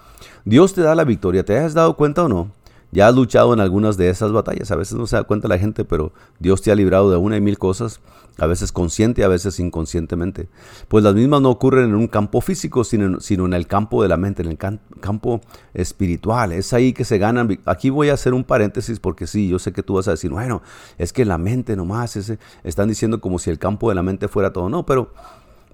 [0.45, 2.53] Dios te da la victoria, ¿te has dado cuenta o no?
[2.97, 4.71] Ya has luchado en algunas de esas batallas.
[4.71, 7.37] A veces no se da cuenta la gente, pero Dios te ha librado de una
[7.37, 8.01] y mil cosas,
[8.39, 10.49] a veces consciente, a veces inconscientemente.
[10.89, 14.17] Pues las mismas no ocurren en un campo físico, sino, en el campo de la
[14.17, 15.43] mente, en el campo
[15.75, 16.53] espiritual.
[16.53, 17.61] Es ahí que se ganan.
[17.67, 20.31] Aquí voy a hacer un paréntesis porque sí, yo sé que tú vas a decir,
[20.31, 20.63] bueno,
[20.97, 22.17] es que la mente nomás,
[22.65, 24.71] están diciendo como si el campo de la mente fuera todo.
[24.71, 25.13] No, pero,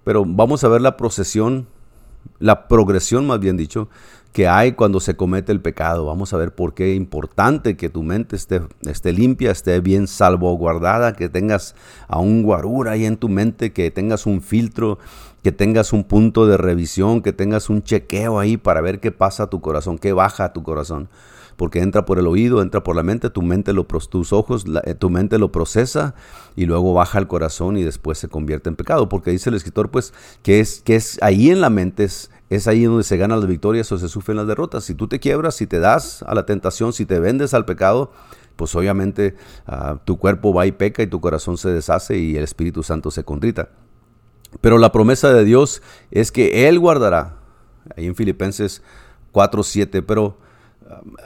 [0.02, 1.68] pero vamos a ver la procesión,
[2.40, 3.88] la progresión más bien dicho,
[4.32, 6.06] que hay cuando se comete el pecado.
[6.06, 10.06] Vamos a ver por qué es importante que tu mente esté, esté limpia, esté bien
[10.06, 11.74] salvaguardada, que tengas
[12.08, 14.98] a un guarura ahí en tu mente, que tengas un filtro,
[15.42, 19.44] que tengas un punto de revisión, que tengas un chequeo ahí para ver qué pasa
[19.44, 21.08] a tu corazón, qué baja a tu corazón.
[21.56, 24.94] Porque entra por el oído, entra por la mente, tu mente lo, tus ojos, eh,
[24.94, 26.14] tu mente lo procesa
[26.56, 29.10] y luego baja al corazón y después se convierte en pecado.
[29.10, 32.66] Porque dice el escritor, pues, que es, que es ahí en la mente es, es
[32.66, 34.84] ahí donde se ganan las victorias o se sufren las derrotas.
[34.84, 38.12] Si tú te quiebras, si te das a la tentación, si te vendes al pecado,
[38.56, 39.34] pues obviamente
[39.66, 43.10] ah, tu cuerpo va y peca y tu corazón se deshace y el Espíritu Santo
[43.10, 43.70] se contrita.
[44.60, 47.38] Pero la promesa de Dios es que Él guardará,
[47.96, 48.82] ahí en Filipenses
[49.32, 50.36] 4.7, pero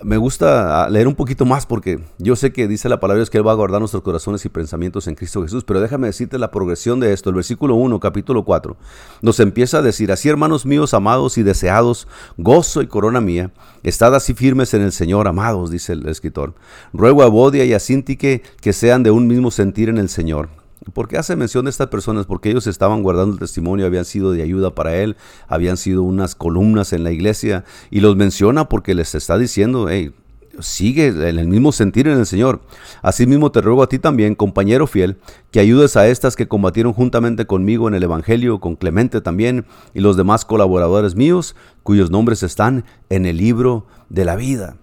[0.02, 3.30] me gusta ah, leer un poquito más porque yo sé que dice la palabra Dios
[3.30, 6.38] que Él va a guardar nuestros corazones y pensamientos en Cristo Jesús, pero déjame decirte
[6.38, 7.30] la progresión de esto.
[7.30, 8.76] El versículo 1, capítulo 4,
[9.22, 13.50] nos empieza a decir, así hermanos míos, amados y deseados, gozo y corona mía,
[13.82, 16.54] estad así firmes en el Señor, amados, dice el escritor.
[16.92, 20.48] Ruego a Bodia y a Sintique que sean de un mismo sentir en el Señor.
[20.92, 22.26] ¿Por qué hace mención de estas personas?
[22.26, 25.16] Porque ellos estaban guardando el testimonio, habían sido de ayuda para él,
[25.48, 30.12] habían sido unas columnas en la iglesia y los menciona porque les está diciendo, hey,
[30.60, 32.60] sigue en el mismo sentir en el Señor.
[33.02, 35.18] Asimismo te ruego a ti también, compañero fiel,
[35.50, 40.00] que ayudes a estas que combatieron juntamente conmigo en el Evangelio, con Clemente también y
[40.00, 44.76] los demás colaboradores míos, cuyos nombres están en el libro de la vida.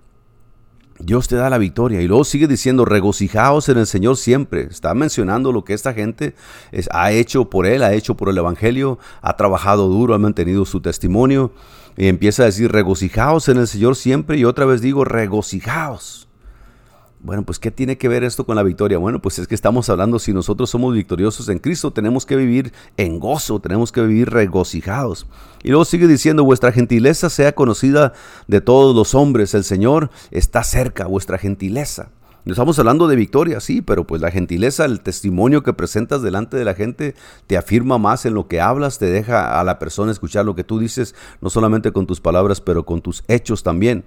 [1.05, 2.01] Dios te da la victoria.
[2.01, 4.63] Y luego sigue diciendo, regocijaos en el Señor siempre.
[4.63, 6.35] Está mencionando lo que esta gente
[6.91, 10.81] ha hecho por Él, ha hecho por el Evangelio, ha trabajado duro, ha mantenido su
[10.81, 11.51] testimonio.
[11.97, 14.37] Y empieza a decir, regocijaos en el Señor siempre.
[14.37, 16.27] Y otra vez digo, regocijaos.
[17.23, 18.97] Bueno, pues ¿qué tiene que ver esto con la victoria?
[18.97, 22.73] Bueno, pues es que estamos hablando, si nosotros somos victoriosos en Cristo, tenemos que vivir
[22.97, 25.25] en gozo, tenemos que vivir regocijados.
[25.63, 28.11] Y luego sigue diciendo, vuestra gentileza sea conocida
[28.47, 32.09] de todos los hombres, el Señor está cerca, vuestra gentileza.
[32.45, 36.65] Estamos hablando de victoria, sí, pero pues la gentileza, el testimonio que presentas delante de
[36.65, 37.15] la gente
[37.47, 40.65] te afirma más en lo que hablas, te deja a la persona escuchar lo que
[40.65, 44.03] tú dices, no solamente con tus palabras, pero con tus hechos también.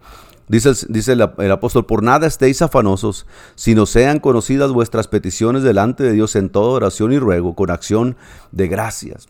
[0.49, 6.05] Dice, dice el, el, apóstol, por nada estéis afanosos, sino sean conocidas vuestras peticiones delante
[6.05, 8.17] de Dios en toda oración y ruego, con acción
[8.53, 9.27] de gracias.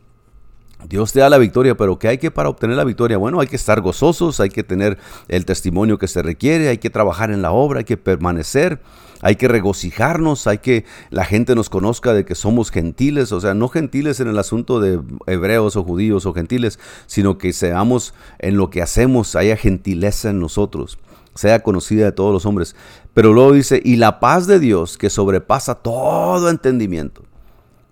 [0.88, 3.16] Dios te da la victoria, pero ¿qué hay que para obtener la victoria?
[3.16, 4.98] Bueno, hay que estar gozosos, hay que tener
[5.28, 8.80] el testimonio que se requiere, hay que trabajar en la obra, hay que permanecer,
[9.22, 13.54] hay que regocijarnos, hay que la gente nos conozca de que somos gentiles, o sea,
[13.54, 18.56] no gentiles en el asunto de hebreos o judíos o gentiles, sino que seamos en
[18.56, 20.98] lo que hacemos, haya gentileza en nosotros,
[21.34, 22.76] sea conocida de todos los hombres.
[23.14, 27.22] Pero luego dice, y la paz de Dios que sobrepasa todo entendimiento,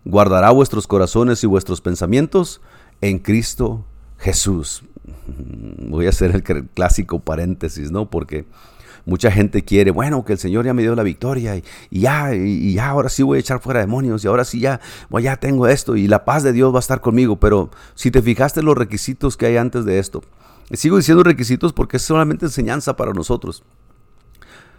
[0.05, 2.61] guardará vuestros corazones y vuestros pensamientos
[3.01, 3.85] en Cristo
[4.19, 4.85] Jesús.
[5.79, 8.11] Voy a hacer el clásico paréntesis, ¿no?
[8.11, 8.47] Porque
[9.07, 11.63] mucha gente quiere, bueno, que el Señor ya me dio la victoria y,
[12.01, 15.25] ya, y, ya ahora sí voy a echar fuera demonios y ahora sí ya, bueno,
[15.25, 17.37] ya tengo esto y la paz de Dios va a estar conmigo.
[17.37, 20.23] Pero si te fijaste los requisitos que hay antes de esto,
[20.73, 23.63] sigo diciendo requisitos porque es solamente enseñanza para nosotros.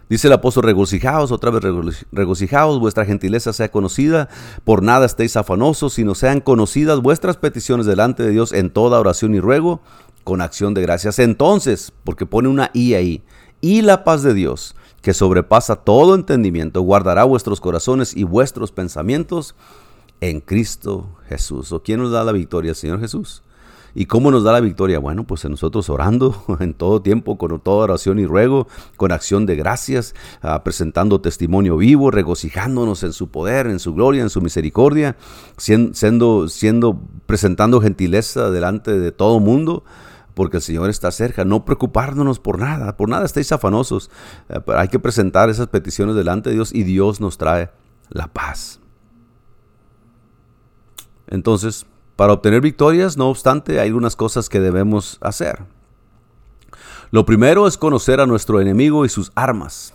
[0.08, 1.64] Dice el apóstol, regocijaos, otra vez
[2.12, 4.28] regocijaos, vuestra gentileza sea conocida,
[4.62, 9.34] por nada estéis afanosos, sino sean conocidas vuestras peticiones delante de Dios en toda oración
[9.34, 9.80] y ruego,
[10.22, 11.18] con acción de gracias.
[11.18, 13.22] Entonces, porque pone una I ahí,
[13.60, 19.54] y la paz de Dios, que sobrepasa todo entendimiento, guardará vuestros corazones y vuestros pensamientos
[20.20, 21.72] en Cristo Jesús.
[21.72, 22.74] ¿O quién nos da la victoria?
[22.74, 23.42] Señor Jesús.
[23.98, 24.98] ¿Y cómo nos da la victoria?
[24.98, 29.46] Bueno, pues en nosotros orando en todo tiempo, con toda oración y ruego, con acción
[29.46, 34.42] de gracias, uh, presentando testimonio vivo, regocijándonos en su poder, en su gloria, en su
[34.42, 35.16] misericordia,
[35.56, 39.82] siendo, siendo presentando gentileza delante de todo mundo
[40.36, 41.46] porque el Señor está cerca.
[41.46, 44.10] No preocuparnos por nada, por nada estéis afanosos.
[44.50, 47.70] Uh, hay que presentar esas peticiones delante de Dios y Dios nos trae
[48.10, 48.78] la paz.
[51.26, 55.64] Entonces, para obtener victorias, no obstante, hay algunas cosas que debemos hacer.
[57.10, 59.94] Lo primero es conocer a nuestro enemigo y sus armas.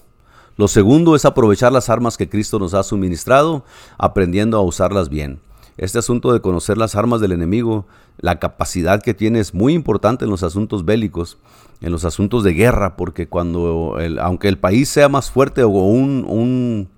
[0.57, 3.63] Lo segundo es aprovechar las armas que Cristo nos ha suministrado,
[3.99, 5.39] aprendiendo a usarlas bien.
[5.77, 7.85] Este asunto de conocer las armas del enemigo,
[8.17, 11.37] la capacidad que tiene es muy importante en los asuntos bélicos,
[11.81, 15.69] en los asuntos de guerra, porque cuando, el, aunque el país sea más fuerte o
[15.69, 16.89] un, un,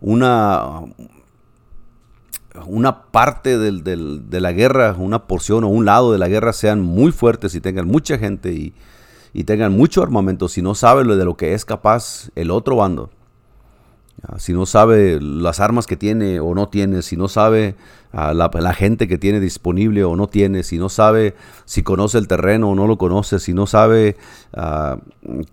[0.00, 0.82] una,
[2.66, 6.52] una parte del, del, de la guerra, una porción o un lado de la guerra
[6.52, 8.74] sean muy fuertes y tengan mucha gente y,
[9.44, 13.10] tengan mucho armamento, si no sabe lo de lo que es capaz el otro bando,
[14.38, 17.76] si no sabe las armas que tiene o no tiene, si no sabe
[18.12, 22.26] uh, la, gente que tiene disponible o no tiene, si no sabe si conoce el
[22.26, 24.16] terreno o no lo conoce, si no sabe
[24.56, 24.98] uh,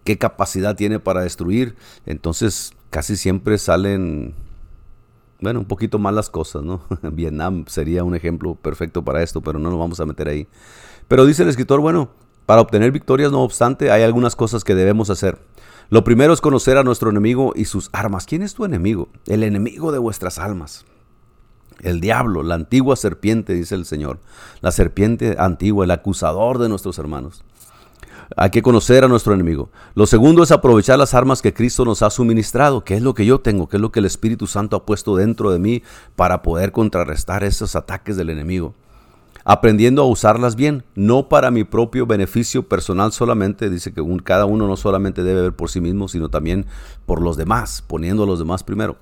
[0.03, 1.75] qué capacidad tiene para destruir,
[2.05, 4.33] entonces casi siempre salen
[5.41, 6.81] bueno, un poquito más las cosas, ¿no?
[7.11, 10.47] Vietnam sería un ejemplo perfecto para esto, pero no nos vamos a meter ahí.
[11.07, 12.09] Pero dice el escritor, bueno,
[12.45, 15.37] para obtener victorias, no obstante, hay algunas cosas que debemos hacer.
[15.89, 18.25] Lo primero es conocer a nuestro enemigo y sus armas.
[18.25, 19.09] ¿Quién es tu enemigo?
[19.27, 20.85] El enemigo de vuestras almas.
[21.81, 24.19] El diablo, la antigua serpiente, dice el Señor.
[24.61, 27.43] La serpiente antigua, el acusador de nuestros hermanos.
[28.35, 29.69] Hay que conocer a nuestro enemigo.
[29.93, 33.25] Lo segundo es aprovechar las armas que Cristo nos ha suministrado, que es lo que
[33.25, 35.83] yo tengo, que es lo que el Espíritu Santo ha puesto dentro de mí
[36.15, 38.73] para poder contrarrestar esos ataques del enemigo.
[39.47, 44.67] Aprendiendo a usarlas bien, no para mi propio beneficio personal solamente, dice que cada uno
[44.67, 46.65] no solamente debe ver por sí mismo, sino también
[47.05, 48.97] por los demás, poniendo a los demás primero.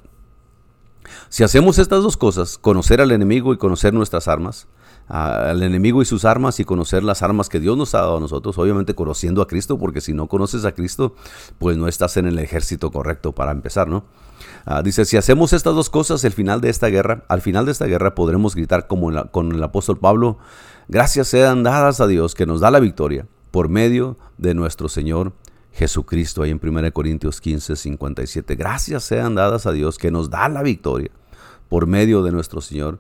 [1.30, 4.68] Si hacemos estas dos cosas, conocer al enemigo y conocer nuestras armas,
[5.08, 8.20] al enemigo y sus armas y conocer las armas que Dios nos ha dado a
[8.20, 11.16] nosotros, obviamente conociendo a Cristo, porque si no conoces a Cristo,
[11.60, 14.06] pues no estás en el ejército correcto para empezar, ¿no?
[14.66, 17.74] Uh, dice, si hacemos estas dos cosas, el final de esta guerra, al final de
[17.74, 20.38] esta guerra podremos gritar como con el apóstol Pablo,
[20.88, 25.34] gracias sean dadas a Dios que nos da la victoria por medio de nuestro Señor
[25.74, 28.56] Jesucristo, ahí en 1 Corintios 15, 57.
[28.56, 31.12] Gracias sean dadas a Dios que nos da la victoria
[31.68, 33.00] por medio de nuestro Señor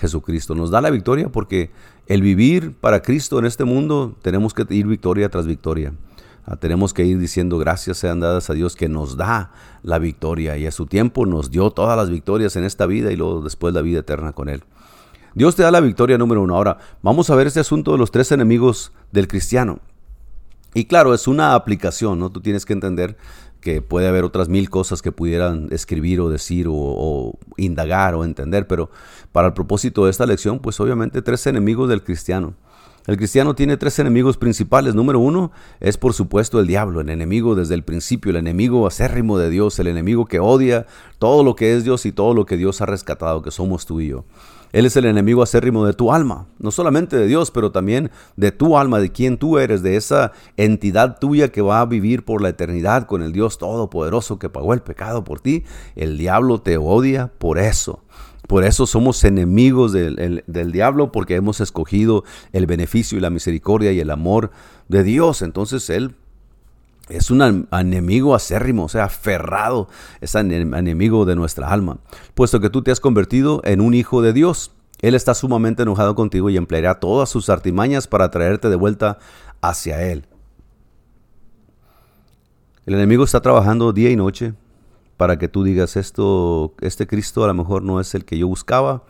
[0.00, 0.54] Jesucristo.
[0.54, 1.70] Nos da la victoria porque
[2.06, 5.92] el vivir para Cristo en este mundo tenemos que ir victoria tras victoria.
[6.46, 10.56] Ah, tenemos que ir diciendo gracias sean dadas a Dios que nos da la victoria
[10.56, 13.74] y a su tiempo nos dio todas las victorias en esta vida y luego después
[13.74, 14.64] la vida eterna con Él.
[15.34, 16.56] Dios te da la victoria número uno.
[16.56, 19.78] Ahora, vamos a ver este asunto de los tres enemigos del cristiano.
[20.74, 22.30] Y claro, es una aplicación, ¿no?
[22.30, 23.16] Tú tienes que entender
[23.60, 28.24] que puede haber otras mil cosas que pudieran escribir o decir o, o, indagar o
[28.24, 28.90] entender, pero
[29.32, 32.54] para el propósito de esta lección, pues obviamente tres enemigos del cristiano.
[33.06, 34.94] El cristiano tiene tres enemigos principales.
[34.94, 39.38] Número uno es por supuesto el diablo, el enemigo desde el principio, el enemigo acérrimo
[39.38, 40.86] de Dios, el enemigo que odia
[41.18, 44.00] todo lo que es Dios y todo lo que Dios ha rescatado, que somos tú
[44.00, 44.24] y yo.
[44.72, 48.52] Él es el enemigo acérrimo de tu alma, no solamente de Dios, pero también de
[48.52, 52.42] tu alma, de quien tú eres, de esa entidad tuya que va a vivir por
[52.42, 55.64] la eternidad con el Dios Todopoderoso que pagó el pecado por ti.
[55.96, 58.04] El diablo te odia por eso.
[58.46, 64.00] Por eso somos enemigos del, diablo, porque hemos escogido el beneficio y la misericordia y
[64.00, 64.50] el amor
[64.88, 65.42] de Dios.
[65.42, 66.16] Entonces Él
[67.10, 69.88] es un enemigo acérrimo, o sea, aferrado,
[70.20, 71.98] es enemigo de nuestra alma,
[72.34, 74.72] puesto que tú te has convertido en un hijo de Dios.
[75.00, 79.18] Él está sumamente enojado contigo y empleará todas sus artimañas para traerte de vuelta
[79.60, 80.26] hacia Él.
[82.86, 84.54] El enemigo está trabajando día y noche
[85.16, 88.48] para que tú digas esto, este Cristo a lo mejor no es el que yo
[88.48, 89.04] buscaba,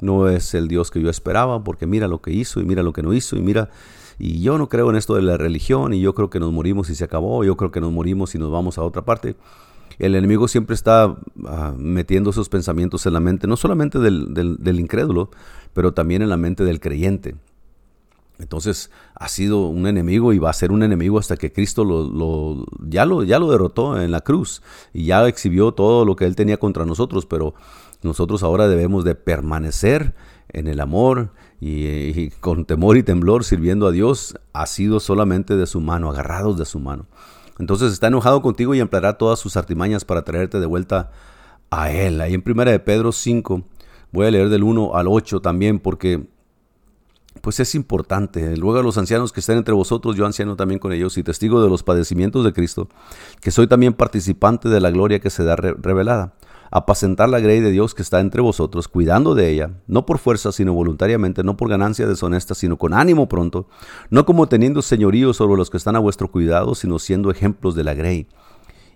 [0.00, 2.92] no es el Dios que yo esperaba, porque mira lo que hizo y mira lo
[2.92, 3.70] que no hizo y mira,
[4.18, 6.90] y yo no creo en esto de la religión y yo creo que nos morimos
[6.90, 9.36] y se acabó, yo creo que nos morimos y nos vamos a otra parte.
[9.98, 14.80] El enemigo siempre está ah, metiendo esos pensamientos en la mente, no solamente del, del
[14.80, 15.30] incrédulo,
[15.72, 17.36] pero también en la mente del creyente.
[18.38, 22.64] Entonces ha sido un enemigo y va a ser un enemigo hasta que Cristo lo,
[22.86, 26.36] ya, lo, ya lo derrotó en la cruz y ya exhibió todo lo que él
[26.36, 27.54] tenía contra nosotros, pero
[28.02, 30.14] nosotros ahora debemos de permanecer
[30.50, 35.66] en el amor y, con temor y temblor sirviendo a Dios, ha sido solamente de
[35.66, 37.06] su mano, agarrados de su mano.
[37.58, 41.10] Entonces está enojado contigo y empleará todas sus artimañas para traerte de vuelta
[41.70, 42.20] a Él.
[42.20, 43.62] Ahí en 1 de Pedro 5,
[44.12, 46.28] voy a leer del 1 al 8 también porque
[47.40, 48.56] pues es importante.
[48.56, 51.62] Luego a los ancianos que estén entre vosotros, yo anciano también con ellos y testigo
[51.62, 52.88] de los padecimientos de Cristo,
[53.40, 56.34] que soy también participante de la gloria que se da revelada.
[56.70, 60.52] Apacentar la grey de Dios que está entre vosotros, cuidando de ella, no por fuerza,
[60.52, 63.68] sino voluntariamente, no por ganancia deshonesta, sino con ánimo pronto,
[64.10, 67.84] no como teniendo señorío sobre los que están a vuestro cuidado, sino siendo ejemplos de
[67.84, 68.26] la grey.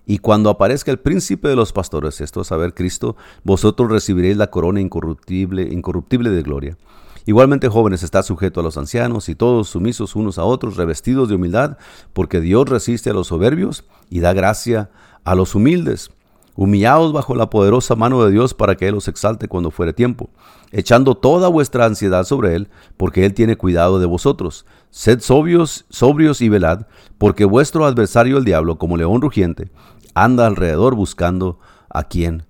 [0.05, 4.37] Y cuando aparezca el príncipe de los pastores, esto es a ver Cristo, vosotros recibiréis
[4.37, 6.79] la corona incorruptible, incorruptible de gloria.
[7.25, 11.37] Igualmente, jóvenes, está sujeto a los ancianos y todos sumisos unos a otros, revestidos de
[11.37, 11.79] humildad,
[12.13, 14.91] porque Dios resiste a los soberbios y da gracia
[15.23, 16.11] a los humildes.
[16.55, 20.31] Humillaos bajo la poderosa mano de Dios para que Él os exalte cuando fuere tiempo,
[20.71, 24.67] echando toda vuestra ansiedad sobre Él, porque Él tiene cuidado de vosotros.
[24.91, 26.87] Sed sobrios, sobrios y velad,
[27.17, 29.71] porque vuestro adversario el diablo, como león rugiente,
[30.15, 32.45] anda alrededor buscando a quien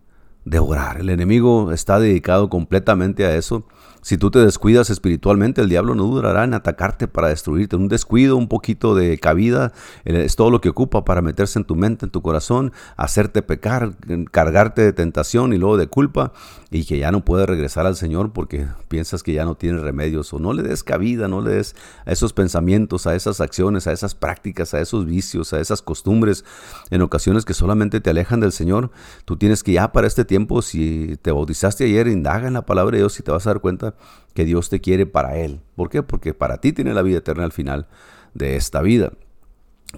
[0.44, 1.00] devorar.
[1.00, 3.66] El enemigo está dedicado completamente a eso
[4.02, 7.76] si tú te descuidas espiritualmente, el diablo no durará en atacarte para destruirte.
[7.76, 9.72] Un descuido, un poquito de cabida,
[10.04, 13.42] eh, es todo lo que ocupa para meterse en tu mente, en tu corazón, hacerte
[13.42, 13.92] pecar,
[14.32, 16.32] cargarte de tentación y luego de culpa
[16.72, 20.32] y que ya no puedes regresar al Señor porque piensas que ya no tienes remedios
[20.32, 23.92] o no le des cabida, no le des a esos pensamientos, a esas acciones, a
[23.92, 26.46] esas prácticas, a esos vicios, a esas costumbres
[26.90, 28.90] en ocasiones que solamente te alejan del Señor.
[29.26, 32.92] Tú tienes que ya para este tiempo, si te bautizaste ayer, indaga en la palabra
[32.92, 33.94] de Dios y te vas a dar cuenta
[34.32, 35.60] que Dios te quiere para Él.
[35.76, 36.02] ¿Por qué?
[36.02, 37.86] Porque para ti tiene la vida eterna al final
[38.32, 39.12] de esta vida.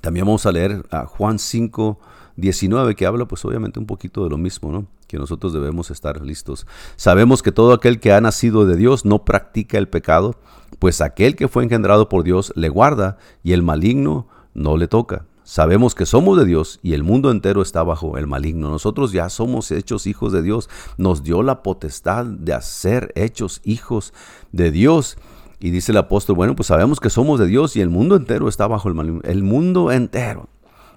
[0.00, 2.00] También vamos a leer a Juan 5,
[2.36, 4.86] 19, que habla pues obviamente un poquito de lo mismo, ¿no?
[5.06, 6.66] Que nosotros debemos estar listos.
[6.96, 10.36] Sabemos que todo aquel que ha nacido de Dios no practica el pecado,
[10.78, 15.26] pues aquel que fue engendrado por Dios le guarda y el maligno no le toca.
[15.44, 18.70] Sabemos que somos de Dios y el mundo entero está bajo el maligno.
[18.70, 20.70] Nosotros ya somos hechos hijos de Dios.
[20.96, 24.14] Nos dio la potestad de hacer hechos hijos
[24.52, 25.18] de Dios.
[25.60, 28.48] Y dice el apóstol, bueno, pues sabemos que somos de Dios y el mundo entero
[28.48, 29.20] está bajo el maligno.
[29.22, 30.48] El mundo entero.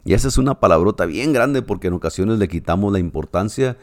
[0.07, 3.75] Y esa es una palabrota bien grande porque en ocasiones le quitamos la importancia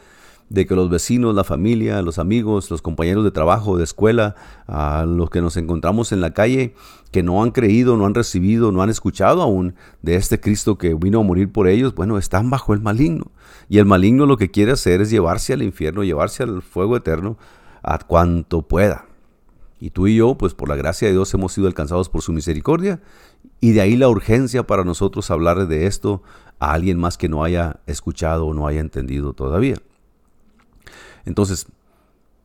[0.49, 4.33] de que los vecinos, la familia, los amigos, los compañeros de trabajo, de escuela,
[4.65, 6.73] a los que nos encontramos en la calle,
[7.11, 10.95] que no han creído, no han recibido, no han escuchado aún de este Cristo que
[10.95, 13.31] vino a morir por ellos, bueno, están bajo el maligno.
[13.69, 17.37] Y el maligno lo que quiere hacer es llevarse al infierno, llevarse al fuego eterno
[17.83, 19.05] a cuanto pueda.
[19.79, 22.31] Y tú y yo, pues por la gracia de Dios hemos sido alcanzados por su
[22.33, 23.01] misericordia.
[23.65, 26.21] Y de ahí la urgencia para nosotros hablar de esto
[26.59, 29.77] a alguien más que no haya escuchado o no haya entendido todavía.
[31.25, 31.65] Entonces,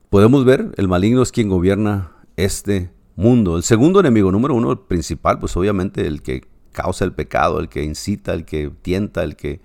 [0.09, 3.59] podemos ver, el maligno es quien gobierna este mundo.
[3.59, 7.69] El segundo enemigo, número uno, el principal, pues obviamente el que causa el pecado, el
[7.69, 9.61] que incita, el que tienta, el que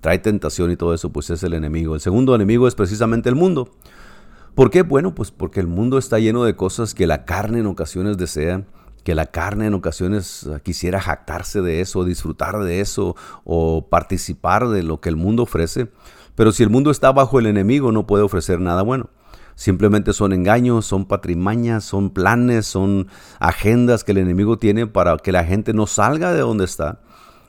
[0.00, 1.94] trae tentación y todo eso, pues es el enemigo.
[1.94, 3.70] El segundo enemigo es precisamente el mundo.
[4.56, 4.82] ¿Por qué?
[4.82, 8.64] Bueno, pues porque el mundo está lleno de cosas que la carne en ocasiones desea,
[9.04, 14.82] que la carne en ocasiones quisiera jactarse de eso, disfrutar de eso o participar de
[14.82, 15.90] lo que el mundo ofrece.
[16.34, 19.10] Pero si el mundo está bajo el enemigo, no puede ofrecer nada bueno.
[19.56, 23.08] Simplemente son engaños, son patrimañas, son planes, son
[23.40, 27.00] agendas que el enemigo tiene para que la gente no salga de donde está.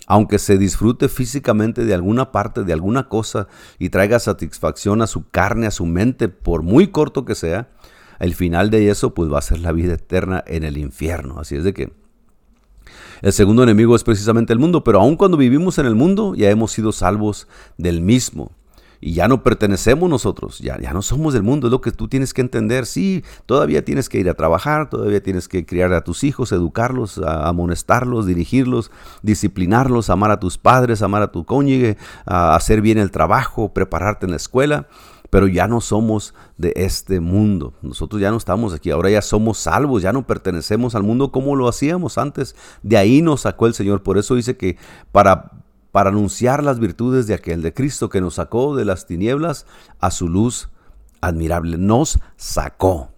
[0.08, 3.48] Aunque se disfrute físicamente de alguna parte, de alguna cosa
[3.78, 7.70] y traiga satisfacción a su carne, a su mente, por muy corto que sea,
[8.20, 11.40] el final de eso pues va a ser la vida eterna en el infierno.
[11.40, 11.92] Así es de que
[13.22, 16.50] el segundo enemigo es precisamente el mundo, pero aun cuando vivimos en el mundo ya
[16.50, 17.48] hemos sido salvos
[17.78, 18.52] del mismo
[19.02, 22.08] y ya no pertenecemos nosotros, ya, ya no somos del mundo, es lo que tú
[22.08, 22.86] tienes que entender.
[22.86, 27.18] Sí, todavía tienes que ir a trabajar, todavía tienes que criar a tus hijos, educarlos,
[27.18, 28.92] amonestarlos, dirigirlos,
[29.22, 34.32] disciplinarlos, amar a tus padres, amar a tu cónyuge, hacer bien el trabajo, prepararte en
[34.32, 34.88] la escuela.
[35.30, 37.74] Pero ya no somos de este mundo.
[37.82, 38.92] Nosotros ya no estamos aquí.
[38.92, 40.02] Ahora ya somos salvos.
[40.02, 42.56] Ya no pertenecemos al mundo como lo hacíamos antes.
[42.84, 44.04] De ahí nos sacó el Señor.
[44.04, 44.78] Por eso dice que
[45.12, 45.52] para
[45.92, 49.66] para anunciar las virtudes de aquel de Cristo que nos sacó de las tinieblas
[50.00, 50.70] a su luz
[51.22, 51.78] admirable.
[51.78, 53.10] Nos sacó.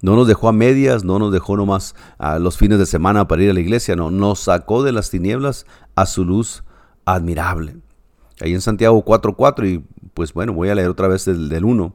[0.00, 3.42] No nos dejó a medias, no nos dejó nomás a los fines de semana para
[3.42, 6.64] ir a la iglesia, no, nos sacó de las tinieblas a su luz
[7.04, 7.76] admirable.
[8.40, 9.84] Ahí en Santiago 4.4, y
[10.14, 11.94] pues bueno, voy a leer otra vez el del 1.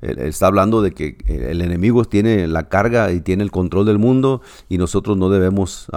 [0.00, 4.42] Está hablando de que el enemigo tiene la carga y tiene el control del mundo
[4.68, 5.88] y nosotros no debemos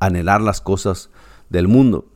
[0.00, 1.10] anhelar las cosas
[1.48, 2.06] del mundo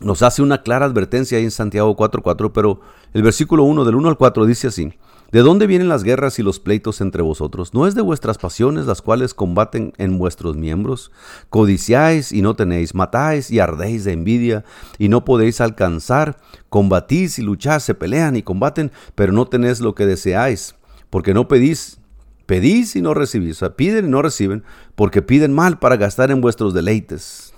[0.00, 2.80] nos hace una clara advertencia ahí en Santiago 4.4, pero
[3.12, 4.92] el versículo 1 del 1 al 4 dice así,
[5.32, 7.74] ¿De dónde vienen las guerras y los pleitos entre vosotros?
[7.74, 11.10] ¿No es de vuestras pasiones las cuales combaten en vuestros miembros?
[11.50, 14.64] Codiciáis y no tenéis, matáis y ardéis de envidia
[14.98, 19.94] y no podéis alcanzar, combatís y lucháis, se pelean y combaten, pero no tenéis lo
[19.94, 20.76] que deseáis,
[21.10, 21.98] porque no pedís
[22.46, 24.64] Pedís y no recibís, o sea, piden y no reciben,
[24.94, 27.54] porque piden mal para gastar en vuestros deleites.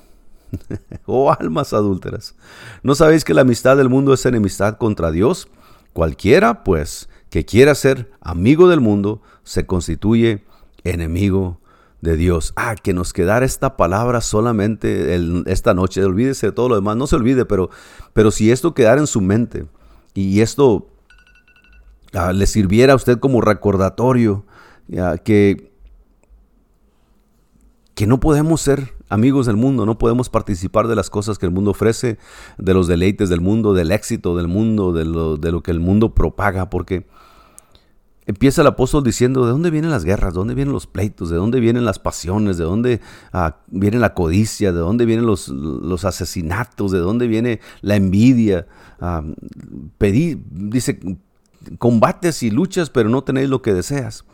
[1.06, 2.36] oh almas adúlteras,
[2.84, 5.48] ¿no sabéis que la amistad del mundo es enemistad contra Dios?
[5.92, 10.44] Cualquiera, pues, que quiera ser amigo del mundo, se constituye
[10.84, 11.60] enemigo
[12.00, 12.52] de Dios.
[12.56, 16.04] Ah, que nos quedara esta palabra solamente esta noche.
[16.04, 17.70] Olvídese de todo lo demás, no se olvide, pero,
[18.12, 19.66] pero si esto quedara en su mente
[20.14, 20.88] y esto
[22.12, 24.44] ah, le sirviera a usted como recordatorio,
[25.24, 25.72] que,
[27.94, 31.52] que no podemos ser amigos del mundo, no podemos participar de las cosas que el
[31.52, 32.18] mundo ofrece,
[32.58, 36.70] de los deleites del mundo, del éxito del mundo, de lo, que el mundo propaga,
[36.70, 37.06] porque
[38.26, 40.34] empieza el apóstol diciendo, ¿de dónde vienen las guerras?
[40.34, 41.30] ¿De dónde vienen los pleitos?
[41.30, 42.58] ¿De dónde vienen las pasiones?
[42.58, 43.00] ¿De dónde
[43.32, 44.72] ah, viene la codicia?
[44.72, 46.90] ¿De dónde vienen los, los asesinatos?
[46.90, 48.66] ¿De dónde viene la envidia?
[49.00, 49.22] Ah,
[49.98, 50.98] pedí, dice,
[51.78, 54.24] combates y luchas, pero no tenéis lo que deseas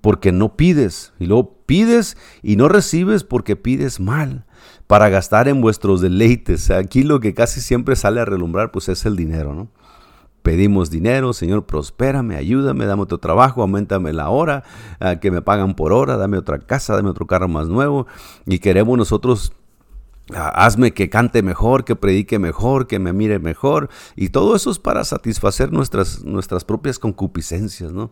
[0.00, 1.12] porque no pides.
[1.18, 4.46] Y luego pides y no recibes porque pides mal
[4.86, 6.70] para gastar en vuestros deleites.
[6.70, 9.68] Aquí lo que casi siempre sale a relumbrar pues es el dinero, ¿no?
[10.42, 14.64] Pedimos dinero, Señor, prospérame, ayúdame, dame otro trabajo, aumentame la hora,
[14.98, 18.06] ah, que me pagan por hora, dame otra casa, dame otro carro más nuevo.
[18.46, 19.52] Y queremos nosotros
[20.34, 23.90] ah, hazme que cante mejor, que predique mejor, que me mire mejor.
[24.16, 28.10] Y todo eso es para satisfacer nuestras, nuestras propias concupiscencias, ¿no?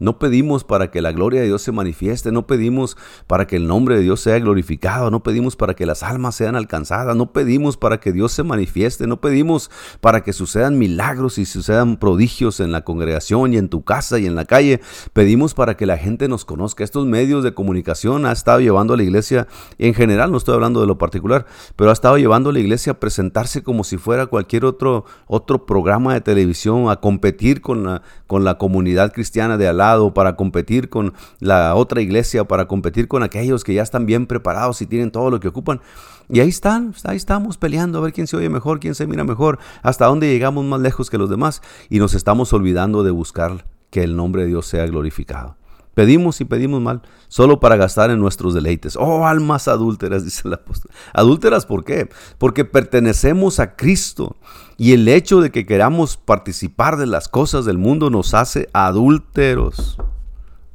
[0.00, 2.96] No pedimos para que la gloria de Dios se manifieste, no pedimos
[3.26, 6.54] para que el nombre de Dios sea glorificado, no pedimos para que las almas sean
[6.54, 11.44] alcanzadas, no pedimos para que Dios se manifieste, no pedimos para que sucedan milagros y
[11.44, 14.80] sucedan prodigios en la congregación y en tu casa y en la calle.
[15.12, 16.84] Pedimos para que la gente nos conozca.
[16.84, 20.80] Estos medios de comunicación ha estado llevando a la iglesia, en general, no estoy hablando
[20.80, 24.26] de lo particular, pero ha estado llevando a la iglesia a presentarse como si fuera
[24.26, 29.66] cualquier otro, otro programa de televisión, a competir con la, con la comunidad cristiana de
[29.66, 34.26] Alá para competir con la otra iglesia, para competir con aquellos que ya están bien
[34.26, 35.80] preparados y tienen todo lo que ocupan.
[36.28, 39.24] Y ahí están, ahí estamos peleando a ver quién se oye mejor, quién se mira
[39.24, 43.64] mejor, hasta dónde llegamos más lejos que los demás y nos estamos olvidando de buscar
[43.90, 45.57] que el nombre de Dios sea glorificado.
[45.98, 48.94] Pedimos y pedimos mal, solo para gastar en nuestros deleites.
[48.94, 50.92] Oh, almas adúlteras, dice el apóstol.
[51.12, 52.08] ¿Adúlteras por qué?
[52.38, 54.36] Porque pertenecemos a Cristo.
[54.76, 59.98] Y el hecho de que queramos participar de las cosas del mundo nos hace adúlteros.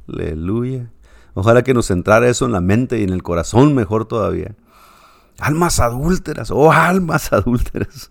[0.08, 0.90] Aleluya.
[1.32, 4.54] Ojalá que nos entrara eso en la mente y en el corazón mejor todavía.
[5.38, 8.10] Almas adúlteras, oh almas adúlteras.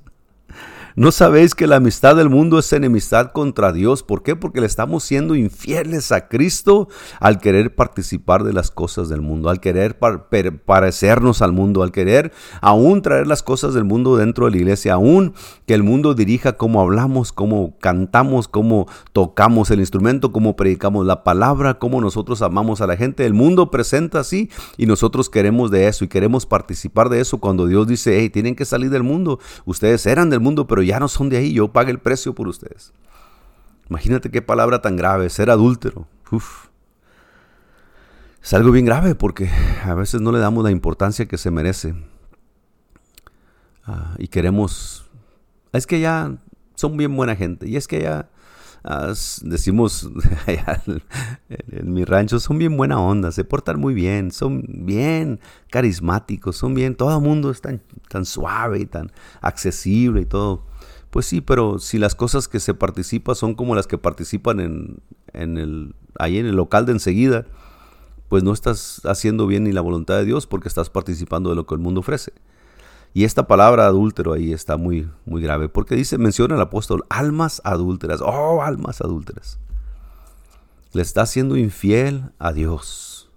[0.95, 4.03] ¿No sabéis que la amistad del mundo es enemistad contra Dios?
[4.03, 4.35] ¿Por qué?
[4.35, 6.87] Porque le estamos siendo infieles a Cristo
[7.19, 12.31] al querer participar de las cosas del mundo, al querer parecernos al mundo, al querer
[12.61, 15.33] aún traer las cosas del mundo dentro de la iglesia, aún
[15.65, 21.23] que el mundo dirija cómo hablamos, cómo cantamos, cómo tocamos el instrumento, cómo predicamos la
[21.23, 23.25] palabra, cómo nosotros amamos a la gente.
[23.25, 27.65] El mundo presenta así y nosotros queremos de eso y queremos participar de eso cuando
[27.65, 29.39] Dios dice, hey, tienen que salir del mundo.
[29.65, 32.47] Ustedes eran del mundo, pero ya no son de ahí, yo pagué el precio por
[32.47, 32.93] ustedes.
[33.89, 36.07] Imagínate qué palabra tan grave, ser adúltero.
[38.41, 39.49] es algo bien grave porque
[39.85, 41.93] a veces no le damos la importancia que se merece.
[43.85, 45.05] Ah, y queremos,
[45.73, 46.37] es que ya
[46.75, 48.29] son bien buena gente, y es que ya
[48.85, 50.09] ah, decimos
[51.69, 56.73] en, mi rancho, son bien buena onda, se portan muy bien, son bien carismáticos, son
[56.73, 59.11] bien, todo el mundo es tan, tan suave y tan
[59.41, 60.65] accesible y todo.
[61.13, 64.97] Pues sí, pero si las cosas que se participan son como las que participan en,
[65.31, 67.45] en el, ahí en el local de enseguida,
[68.29, 71.67] pues no estás haciendo bien ni la voluntad de Dios porque estás participando de lo
[71.67, 72.33] que el mundo ofrece.
[73.13, 77.61] Y esta palabra adúltero ahí está muy, muy grave, porque dice, menciona el apóstol, almas
[77.63, 79.59] adúlteras, oh, almas adúlteras.
[80.93, 83.29] Le está siendo infiel a Dios.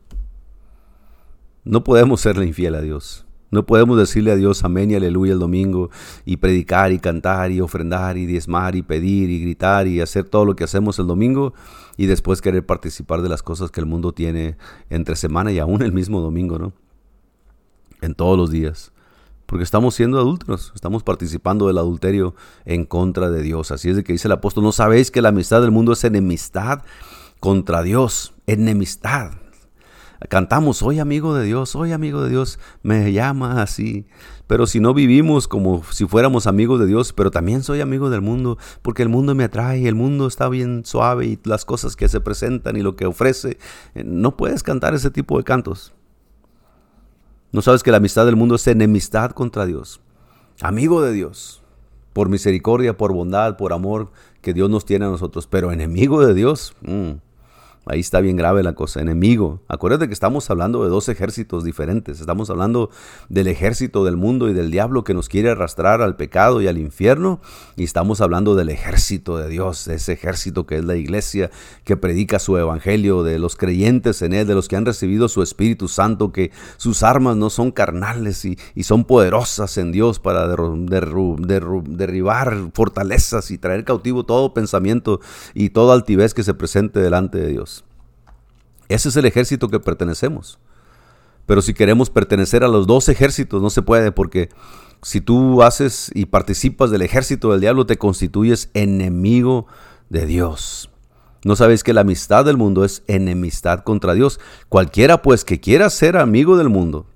[1.62, 3.25] No podemos serle infiel a Dios.
[3.50, 5.90] No podemos decirle a Dios amén y aleluya el domingo
[6.24, 10.44] y predicar y cantar y ofrendar y diezmar y pedir y gritar y hacer todo
[10.44, 11.54] lo que hacemos el domingo
[11.96, 14.56] y después querer participar de las cosas que el mundo tiene
[14.90, 16.72] entre semana y aún el mismo domingo, ¿no?
[18.02, 18.92] En todos los días.
[19.46, 22.34] Porque estamos siendo adúlteros, estamos participando del adulterio
[22.64, 23.70] en contra de Dios.
[23.70, 26.02] Así es de que dice el apóstol, no sabéis que la amistad del mundo es
[26.02, 26.82] enemistad
[27.38, 29.45] contra Dios, enemistad.
[30.28, 34.06] Cantamos, soy amigo de Dios, soy amigo de Dios, me llama así.
[34.46, 38.22] Pero si no vivimos como si fuéramos amigos de Dios, pero también soy amigo del
[38.22, 42.08] mundo, porque el mundo me atrae, el mundo está bien suave y las cosas que
[42.08, 43.58] se presentan y lo que ofrece,
[43.94, 45.92] eh, no puedes cantar ese tipo de cantos.
[47.52, 50.00] No sabes que la amistad del mundo es enemistad contra Dios.
[50.62, 51.62] Amigo de Dios,
[52.12, 54.10] por misericordia, por bondad, por amor
[54.40, 56.74] que Dios nos tiene a nosotros, pero enemigo de Dios.
[56.82, 57.12] Mm,
[57.88, 59.60] Ahí está bien grave la cosa, enemigo.
[59.68, 62.18] Acuérdate que estamos hablando de dos ejércitos diferentes.
[62.18, 62.90] Estamos hablando
[63.28, 66.78] del ejército del mundo y del diablo que nos quiere arrastrar al pecado y al
[66.78, 67.40] infierno.
[67.76, 71.52] Y estamos hablando del ejército de Dios, ese ejército que es la iglesia
[71.84, 75.42] que predica su evangelio, de los creyentes en él, de los que han recibido su
[75.42, 82.56] Espíritu Santo, que sus armas no son carnales y, son poderosas en Dios para derribar
[82.72, 85.20] fortalezas y traer cautivo todo pensamiento
[85.54, 87.75] y toda altivez que se presente delante de Dios.
[88.88, 90.58] Ese es el ejército que pertenecemos.
[91.46, 94.48] Pero si queremos pertenecer a los dos ejércitos, no se puede porque
[95.02, 99.66] si tú haces y participas del ejército del diablo, te constituyes enemigo
[100.08, 100.90] de Dios.
[101.44, 104.40] ¿No sabéis que la amistad del mundo es enemistad contra Dios?
[104.68, 107.06] Cualquiera pues que quiera ser amigo del mundo,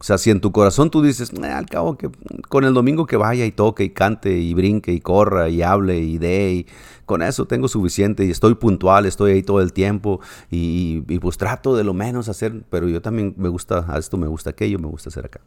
[0.00, 2.08] o sea, si en tu corazón tú dices, al cabo que
[2.48, 5.98] con el domingo que vaya y toque y cante y brinque y corra y hable
[5.98, 6.66] y dé, y
[7.04, 10.20] con eso tengo suficiente y estoy puntual, estoy ahí todo el tiempo
[10.50, 14.28] y, pues trato de lo menos hacer, pero yo también me gusta, a esto me
[14.28, 15.40] gusta aquello, me gusta hacer acá.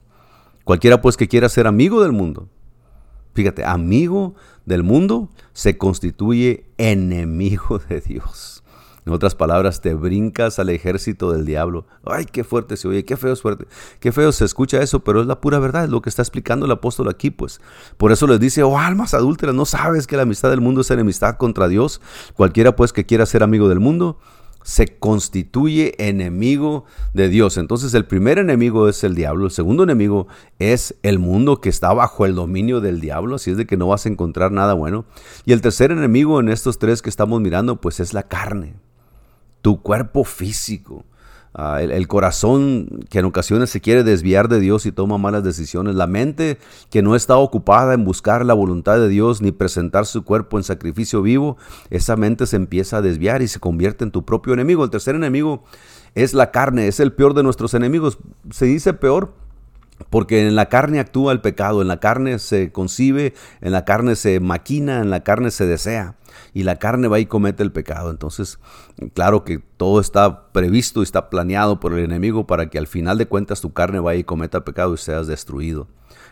[0.66, 2.50] Cualquiera pues que quiera ser amigo del mundo,
[3.34, 4.36] fíjate, amigo
[4.66, 8.51] del mundo se constituye enemigo de Dios.
[9.06, 11.88] En otras palabras, te brincas al ejército del diablo.
[12.06, 13.66] Ay, qué fuerte se oye, qué feo es fuerte.
[14.00, 16.68] Qué feo se escucha eso, pero es la pura verdad, es lo que está explicando
[16.68, 17.62] el apóstol aquí, pues.
[17.98, 20.92] Por eso les dice, oh almas adúlteras, ¿no sabes que la amistad del mundo es
[20.92, 22.00] enemistad contra Dios?
[22.36, 24.20] Cualquiera pues que quiera ser amigo del mundo,
[24.64, 26.86] se constituye enemigo
[27.16, 27.58] de Dios.
[27.58, 30.28] Entonces el primer enemigo es el diablo, el segundo enemigo
[30.60, 33.88] es el mundo que está bajo el dominio del diablo, así es de que no
[33.88, 35.06] vas a encontrar nada bueno.
[35.46, 38.76] Y el tercer enemigo en estos tres que estamos mirando, pues es la carne
[39.62, 41.06] tu cuerpo físico.
[41.54, 45.96] Ah, el, corazón que en ocasiones se quiere desviar de Dios y toma malas decisiones,
[45.96, 46.58] la mente
[46.90, 50.64] que no está ocupada en buscar la voluntad de Dios ni presentar su cuerpo en
[50.64, 51.58] sacrificio vivo,
[51.90, 54.86] esa mente se empieza a desviar y se convierte en tu propio enemigo.
[54.86, 55.66] El tercer enemigo
[56.16, 58.18] es la carne, es el peor de nuestros enemigos.
[58.50, 59.34] Se dice peor
[60.10, 64.16] porque en la carne actúa el pecado, en la carne se concibe, en la carne
[64.16, 66.16] se maquina, en la carne se desea.
[66.54, 68.10] Y la carne va y comete el pecado.
[68.10, 68.60] Entonces,
[69.14, 73.18] claro que todo está previsto y está planeado por el enemigo para que al final
[73.18, 75.88] de cuentas tu carne vaya y cometa pecado y seas destruido.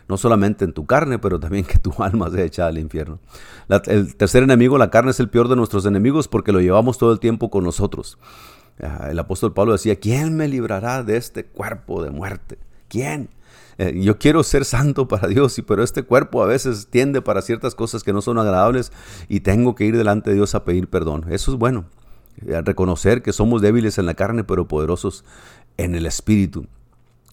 [0.08, 3.18] No solamente en tu carne, pero también que tu alma sea echada al infierno.
[3.86, 7.12] el tercer enemigo, la carne, es el peor de nuestros enemigos porque lo llevamos todo
[7.12, 8.18] el tiempo con nosotros.
[8.82, 12.58] Ah, el apóstol Pablo decía, ¿quién me librará de este cuerpo de muerte?
[12.88, 13.30] ¿Quién?
[13.78, 17.42] Eh, yo quiero ser santo para Dios, y, pero este cuerpo a veces tiende para
[17.42, 18.92] ciertas cosas que no son agradables
[19.28, 21.26] y tengo que ir delante de Dios a pedir perdón.
[21.30, 21.84] Eso es bueno,
[22.46, 25.24] eh, reconocer que somos débiles en la carne, pero poderosos
[25.76, 26.66] en el espíritu.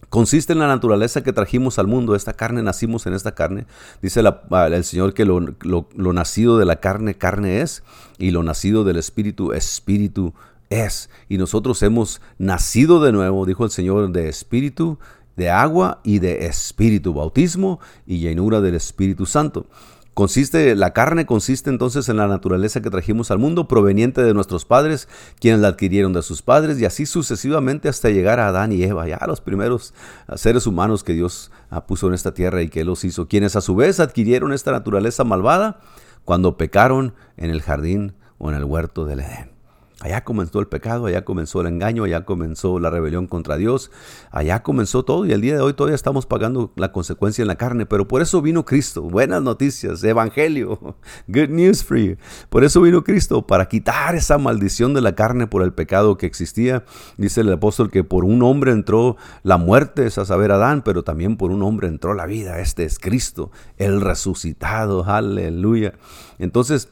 [0.10, 2.16] Consiste en la naturaleza que trajimos al mundo.
[2.16, 3.66] Esta carne, nacimos en esta carne.
[4.02, 7.84] Dice ah, el Señor que lo, lo nacido de la carne, carne es,
[8.18, 10.34] y lo nacido del espíritu, espíritu
[10.70, 11.10] es.
[11.30, 15.00] Y nosotros hemos nacido de nuevo, dijo el Señor, de espíritu
[15.38, 19.68] de agua y de espíritu, bautismo y llenura del Espíritu Santo.
[20.14, 24.66] Consiste, la carne consiste entonces en la naturaleza que trajimos al mundo, proveniente de nuestros
[24.66, 25.08] padres,
[25.40, 29.08] quienes la adquirieron de sus padres, y así sucesivamente hasta llegar a Adán y Eva,
[29.08, 29.94] ya los primeros
[30.36, 31.52] seres humanos que Dios
[31.88, 35.24] puso en esta tierra y que los hizo, quienes a su vez adquirieron esta naturaleza
[35.24, 35.82] malvada
[36.26, 39.57] cuando pecaron en el jardín o en el huerto del Edén.
[40.00, 43.89] Allá comenzó el pecado, allá comenzó el engaño, allá comenzó la rebelión contra Dios,
[44.30, 47.56] allá comenzó todo y el día de hoy todavía estamos pagando la consecuencia en la
[47.56, 49.02] carne, pero por eso vino Cristo.
[49.02, 50.78] Buenas noticias, evangelio,
[51.28, 52.16] good news for you.
[52.50, 56.28] Por eso vino Cristo, para quitar esa maldición de la carne por el pecado que
[56.28, 56.86] existía.
[57.18, 61.04] Dice el apóstol que por un hombre entró la muerte, es a saber Adán, pero
[61.04, 62.60] también por un hombre entró la vida.
[62.60, 65.95] Este es Cristo, el resucitado, aleluya.
[66.38, 66.89] Entonces,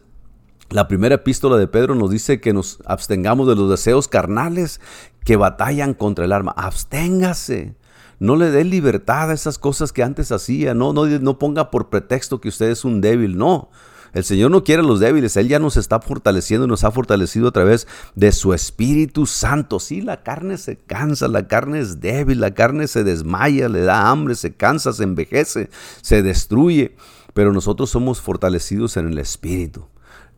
[0.70, 4.82] la primera epístola de Pedro nos dice que nos abstengamos de los deseos carnales
[5.24, 6.54] que batallan contra el alma.
[6.58, 7.76] Absténgase.
[8.20, 10.74] No le dé libertad a esas cosas que antes hacía.
[10.74, 13.38] No, no, no ponga por pretexto que usted es un débil.
[13.38, 13.70] No.
[14.14, 17.50] El Señor no quiere a los débiles, Él ya nos está fortaleciendo nos ha fortalecido
[17.50, 17.86] a través
[18.16, 19.78] de su Espíritu Santo.
[19.82, 24.10] Sí, la carne se cansa, la carne es débil, la carne se desmaya, le da
[24.10, 25.70] hambre, se cansa, se envejece,
[26.02, 26.96] se destruye,
[27.34, 29.86] pero nosotros somos fortalecidos en el Espíritu.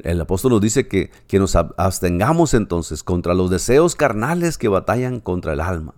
[0.04, 5.20] El apóstol nos dice que, que nos abstengamos entonces contra los deseos carnales que batallan
[5.20, 5.94] contra el alma.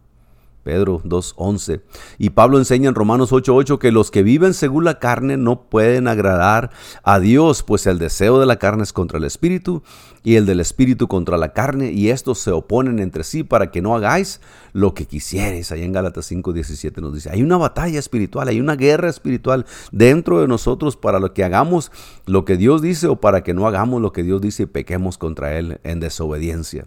[0.70, 1.82] Pedro 2.11.
[2.20, 6.08] Y Pablo enseña en Romanos 8.8 que los que viven según la carne no pueden
[6.08, 6.70] agradar
[7.02, 9.82] a Dios, pues el deseo de la carne es contra el espíritu
[10.24, 13.82] y el del espíritu contra la carne, y estos se oponen entre sí para que
[13.82, 14.42] no hagáis
[14.72, 15.72] lo que quisierais.
[15.72, 20.40] Ahí en Gálatas 5.17 nos dice, hay una batalla espiritual, hay una guerra espiritual dentro
[20.40, 21.92] de nosotros para lo que hagamos
[22.28, 25.18] lo que Dios dice o para que no hagamos lo que Dios dice y pequemos
[25.18, 26.86] contra Él en desobediencia.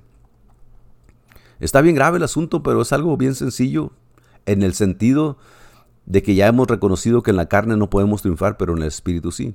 [1.63, 3.93] Está bien grave el asunto, pero es algo bien sencillo
[4.47, 5.37] en el sentido
[6.07, 8.89] de que ya hemos reconocido que en la carne no podemos triunfar, pero en el
[8.89, 9.55] espíritu sí.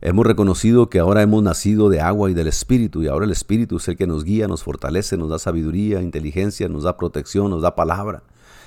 [0.00, 3.76] Hemos reconocido que ahora hemos nacido de agua y del espíritu, y ahora el espíritu
[3.76, 7.60] es el que nos guía, nos fortalece, nos da sabiduría, inteligencia, nos da protección, nos
[7.60, 8.22] da palabra.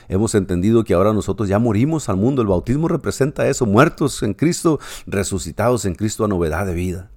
[0.08, 2.44] Hemos entendido que ahora nosotros ya morimos al mundo.
[2.44, 7.10] El bautismo representa eso, muertos en Cristo, resucitados en Cristo a novedad de vida.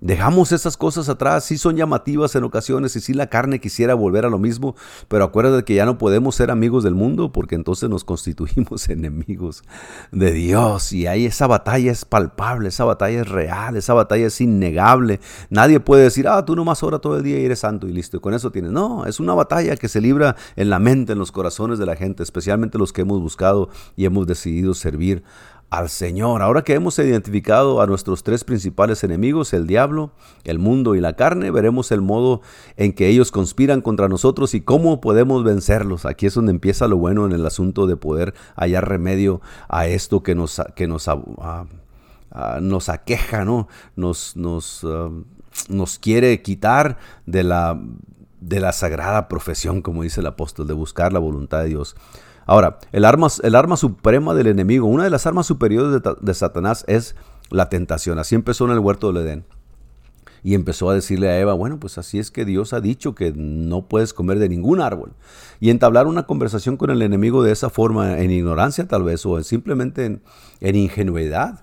[0.00, 4.24] Dejamos esas cosas atrás, sí son llamativas en ocasiones y sí la carne quisiera volver
[4.24, 4.74] a lo mismo,
[5.08, 9.62] pero acuérdate que ya no podemos ser amigos del mundo porque entonces nos constituimos enemigos
[10.10, 14.40] de Dios y ahí esa batalla es palpable, esa batalla es real, esa batalla es
[14.40, 15.20] innegable.
[15.50, 18.16] Nadie puede decir, ah, tú nomás ora todo el día y eres santo y listo,
[18.16, 18.72] y con eso tienes.
[18.72, 21.96] No, es una batalla que se libra en la mente, en los corazones de la
[21.96, 25.22] gente, especialmente los que hemos buscado y hemos decidido servir
[25.70, 26.42] al Señor.
[26.42, 30.10] Ahora que hemos identificado a nuestros tres principales enemigos, el diablo,
[30.44, 32.42] el mundo y la carne, veremos el modo
[32.76, 36.06] en que ellos conspiran contra nosotros y cómo podemos vencerlos.
[36.06, 40.24] Aquí es donde empieza lo bueno en el asunto de poder hallar remedio a esto
[40.24, 41.08] que nos, que nos,
[42.60, 43.68] nos aqueja, ¿no?
[43.94, 44.84] nos, nos,
[45.68, 47.80] nos quiere quitar de la,
[48.40, 51.94] de la sagrada profesión, como dice el apóstol, de buscar la voluntad de Dios.
[52.50, 56.84] Ahora, el arma, el arma suprema del enemigo, una de las armas superiores de, Satanás
[56.88, 57.14] es
[57.48, 58.18] la tentación.
[58.18, 59.44] Así empezó en el huerto del Edén.
[60.42, 63.32] Y empezó a decirle a Eva, bueno, pues así es que Dios ha dicho que
[63.36, 65.12] no puedes comer de ningún árbol.
[65.60, 69.40] Y entablar una conversación con el enemigo de esa forma, en ignorancia tal vez, o
[69.44, 70.20] simplemente en,
[70.60, 71.62] en ingenuidad,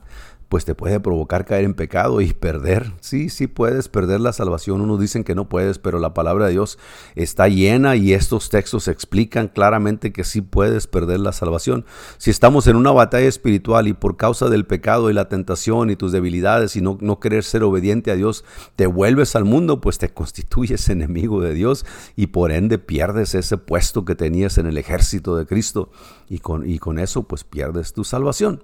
[0.49, 2.93] pues te puede provocar caer en pecado y perder.
[3.01, 4.81] Sí, sí puedes perder la salvación.
[4.81, 6.79] Unos dicen que no puedes, pero la palabra de Dios
[7.15, 11.85] está llena y estos textos explican claramente que sí puedes perder la salvación.
[12.17, 15.95] Si estamos en una batalla espiritual y por causa del pecado y la tentación y
[15.95, 18.45] tus debilidades y no, no querer ser obediente a Dios,
[18.75, 21.85] te vuelves al mundo, pues te constituyes enemigo de Dios
[22.15, 25.91] y por ende pierdes ese puesto que tenías en el ejército de Cristo
[26.29, 28.63] y con, y con eso pues pierdes tu salvación.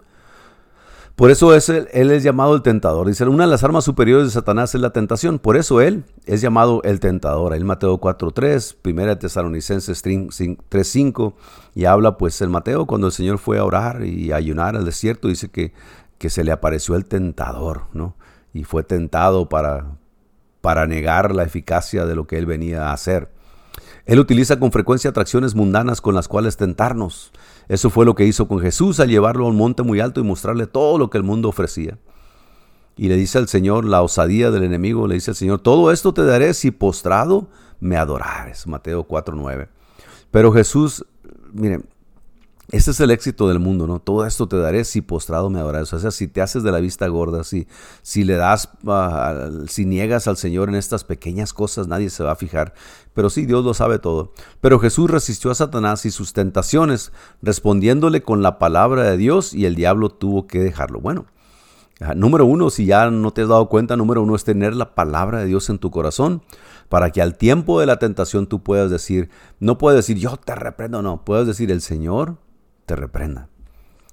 [1.15, 3.07] Por eso es él, es llamado el tentador.
[3.07, 5.37] Dice, una de las armas superiores de Satanás es la tentación.
[5.37, 7.53] Por eso él es llamado el tentador.
[7.53, 11.33] El Mateo 4.3, 1 Tesalonicenses 3.5,
[11.75, 14.85] y habla pues el Mateo cuando el Señor fue a orar y a ayunar al
[14.85, 15.71] desierto, dice que,
[16.17, 18.15] que se le apareció el tentador, ¿no?
[18.51, 19.85] Y fue tentado para,
[20.61, 23.29] para negar la eficacia de lo que él venía a hacer.
[24.05, 27.31] Él utiliza con frecuencia atracciones mundanas con las cuales tentarnos.
[27.67, 30.23] Eso fue lo que hizo con Jesús al llevarlo a un monte muy alto y
[30.23, 31.97] mostrarle todo lo que el mundo ofrecía.
[32.95, 36.13] Y le dice al Señor, la osadía del enemigo, le dice al Señor, todo esto
[36.13, 37.47] te daré si postrado
[37.79, 38.67] me adorares.
[38.67, 39.67] Mateo 4.9.
[40.31, 41.05] Pero Jesús,
[41.53, 41.85] miren,
[42.71, 43.99] este es el éxito del mundo, ¿no?
[43.99, 45.91] Todo esto te daré si postrado me adoras.
[45.93, 47.67] O sea, si te haces de la vista gorda, si,
[48.01, 52.31] si le das, ah, si niegas al Señor en estas pequeñas cosas, nadie se va
[52.31, 52.73] a fijar.
[53.13, 54.31] Pero sí, Dios lo sabe todo.
[54.61, 57.11] Pero Jesús resistió a Satanás y sus tentaciones,
[57.41, 60.99] respondiéndole con la palabra de Dios y el diablo tuvo que dejarlo.
[60.99, 61.25] Bueno,
[62.15, 65.39] Número uno, si ya no te has dado cuenta, número uno es tener la palabra
[65.39, 66.41] de Dios en tu corazón
[66.89, 70.53] para que al tiempo de la tentación tú puedas decir, no puedes decir yo te
[70.53, 72.37] reprendo, no, puedes decir el Señor
[72.85, 73.49] te reprenda.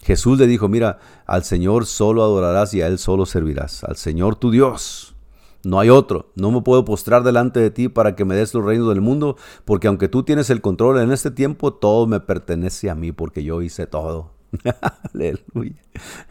[0.03, 4.37] Jesús le dijo, mira, al Señor solo adorarás y a Él solo servirás, al Señor
[4.37, 5.15] tu Dios.
[5.63, 6.33] No hay otro.
[6.37, 9.37] No me puedo postrar delante de ti para que me des los reinos del mundo,
[9.65, 13.45] porque aunque tú tienes el control en este tiempo, todo me pertenece a mí, porque
[13.45, 14.33] yo hice todo.
[15.13, 15.77] Aleluya.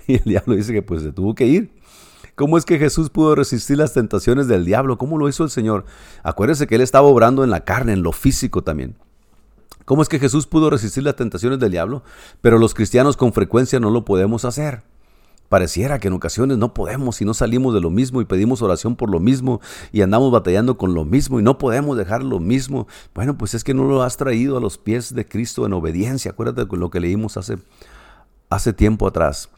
[0.08, 1.80] Y el diablo dice que pues se tuvo que ir.
[2.34, 4.98] ¿Cómo es que Jesús pudo resistir las tentaciones del diablo?
[4.98, 5.86] ¿Cómo lo hizo el Señor?
[6.24, 8.96] Acuérdense que Él estaba obrando en la carne, en lo físico también.
[9.90, 12.04] ¿Cómo es que Jesús pudo resistir las tentaciones del diablo?
[12.42, 14.84] Pero los cristianos con frecuencia no lo podemos hacer.
[15.50, 18.96] Pareciera que en ocasiones no podemos y no salimos de lo mismo y pedimos oración
[18.96, 19.62] por lo mismo
[19.92, 22.88] y andamos batallando con lo mismo y no podemos dejar lo mismo.
[23.16, 26.30] Bueno, pues es que no lo has traído a los pies de Cristo en obediencia.
[26.30, 27.58] Acuérdate de lo que leímos hace,
[28.52, 29.50] hace tiempo atrás.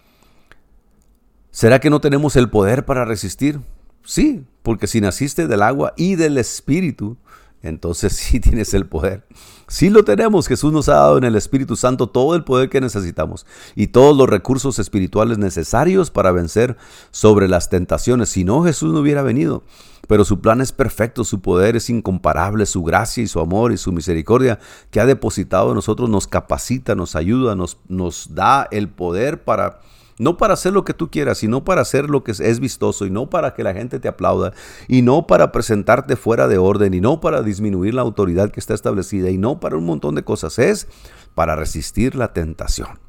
[1.51, 3.59] ¿Será que no tenemos el poder para resistir?
[4.05, 7.17] Sí, porque si naciste del agua y del Espíritu,
[7.63, 9.25] entonces sí tienes el poder.
[9.67, 10.47] Sí lo tenemos.
[10.47, 14.17] Jesús nos ha dado en el Espíritu Santo todo el poder que necesitamos y todos
[14.17, 16.75] los recursos espirituales necesarios para vencer
[17.11, 18.29] sobre las tentaciones.
[18.29, 19.63] Si no, Jesús no hubiera venido.
[20.07, 23.77] Pero su plan es perfecto, su poder es incomparable, su gracia y su amor y
[23.77, 24.59] su misericordia
[24.89, 29.79] que ha depositado en nosotros nos capacita, nos ayuda, nos, nos da el poder para
[30.17, 33.09] no para hacer lo que tú quieras, sino para hacer lo que es vistoso y
[33.09, 34.53] no para que la gente te aplauda
[34.87, 38.73] y no para presentarte fuera de orden y no para disminuir la autoridad que está
[38.73, 40.59] establecida y no para un montón de cosas.
[40.59, 40.87] Es
[41.35, 42.99] para resistir la tentación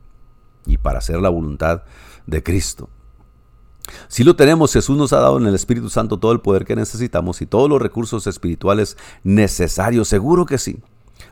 [0.67, 1.83] y para hacer la voluntad
[2.27, 2.89] de Cristo.
[4.09, 6.77] Si lo tenemos, Jesús nos ha dado en el Espíritu Santo todo el poder que
[6.77, 10.79] necesitamos y todos los recursos espirituales necesarios, seguro que sí,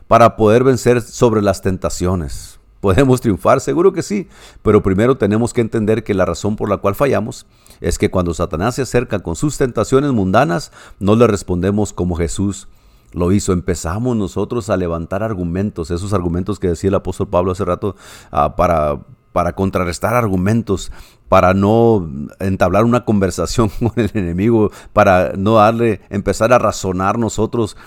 [0.07, 2.60] para poder vencer sobre las tentaciones.
[2.81, 3.61] ¿Podemos triunfar?
[3.61, 4.27] Seguro que sí,
[4.63, 7.45] pero primero tenemos que entender que la razón por la cual fallamos
[7.79, 12.67] es que cuando Satanás se acerca con sus tentaciones mundanas, no le respondemos como Jesús
[13.13, 13.53] lo hizo.
[13.53, 17.95] Empezamos nosotros a levantar argumentos, esos argumentos que decía el apóstol Pablo hace rato,
[18.31, 18.99] ah, para,
[19.31, 20.91] para contrarrestar argumentos,
[21.29, 22.09] para no
[22.39, 27.77] entablar una conversación con el enemigo, para no darle, empezar a razonar nosotros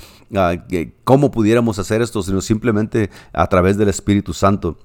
[1.05, 4.77] cómo pudiéramos hacer esto, sino simplemente a través del Espíritu Santo.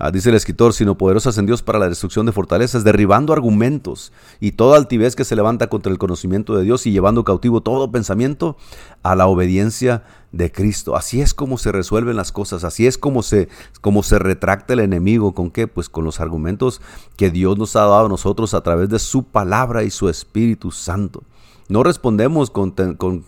[0.00, 4.12] Ah, dice el escritor, sino poderosas en Dios para la destrucción de fortalezas, derribando argumentos
[4.38, 7.90] y toda altivez que se levanta contra el conocimiento de Dios y llevando cautivo todo
[7.90, 8.56] pensamiento
[9.02, 10.94] a la obediencia de Cristo.
[10.94, 13.48] Así es como se resuelven las cosas, así es como se,
[13.80, 15.34] como se retracta el enemigo.
[15.34, 15.66] ¿Con qué?
[15.66, 16.80] Pues con los argumentos
[17.16, 20.70] que Dios nos ha dado a nosotros a través de su palabra y su Espíritu
[20.70, 21.24] Santo.
[21.68, 22.72] No respondemos con,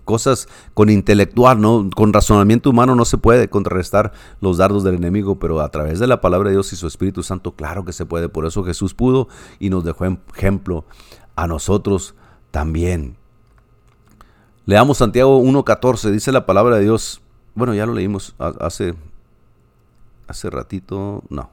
[0.04, 1.90] cosas, con intelectual, ¿no?
[1.94, 6.06] con razonamiento humano no se puede contrarrestar los dardos del enemigo, pero a través de
[6.06, 8.30] la palabra de Dios y su Espíritu Santo, claro que se puede.
[8.30, 9.28] Por eso Jesús pudo
[9.58, 10.84] y nos dejó ejemplo
[11.36, 12.14] a nosotros
[12.50, 13.16] también.
[14.64, 17.20] Leamos Santiago 1.14, dice la palabra de Dios.
[17.54, 18.94] Bueno, ya lo leímos hace,
[20.28, 21.50] hace ratito, no.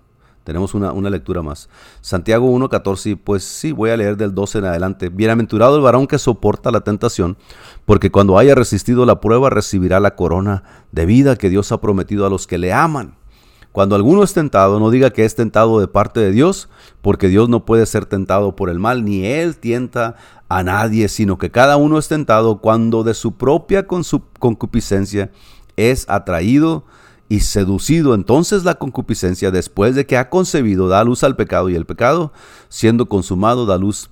[0.47, 1.67] Tenemos una, lectura más.
[1.99, 5.09] Santiago 1.14, pues sí, voy a leer del 12 en adelante.
[5.09, 7.35] Bienaventurado el varón que soporta la tentación,
[7.83, 12.25] porque cuando haya resistido la prueba recibirá la corona de vida que Dios ha prometido
[12.25, 13.17] a los que le aman.
[13.73, 16.69] Cuando alguno es tentado, no diga que es tentado de parte de Dios,
[17.01, 20.15] porque Dios no puede ser tentado por el mal, ni Él tienta
[20.47, 25.29] a nadie, sino que cada uno es tentado cuando de su propia concupiscencia
[25.75, 26.85] es atraído
[27.29, 31.75] y seducido entonces la concupiscencia después de que ha concebido da luz al pecado y
[31.75, 32.31] el pecado
[32.69, 34.09] siendo consumado da luz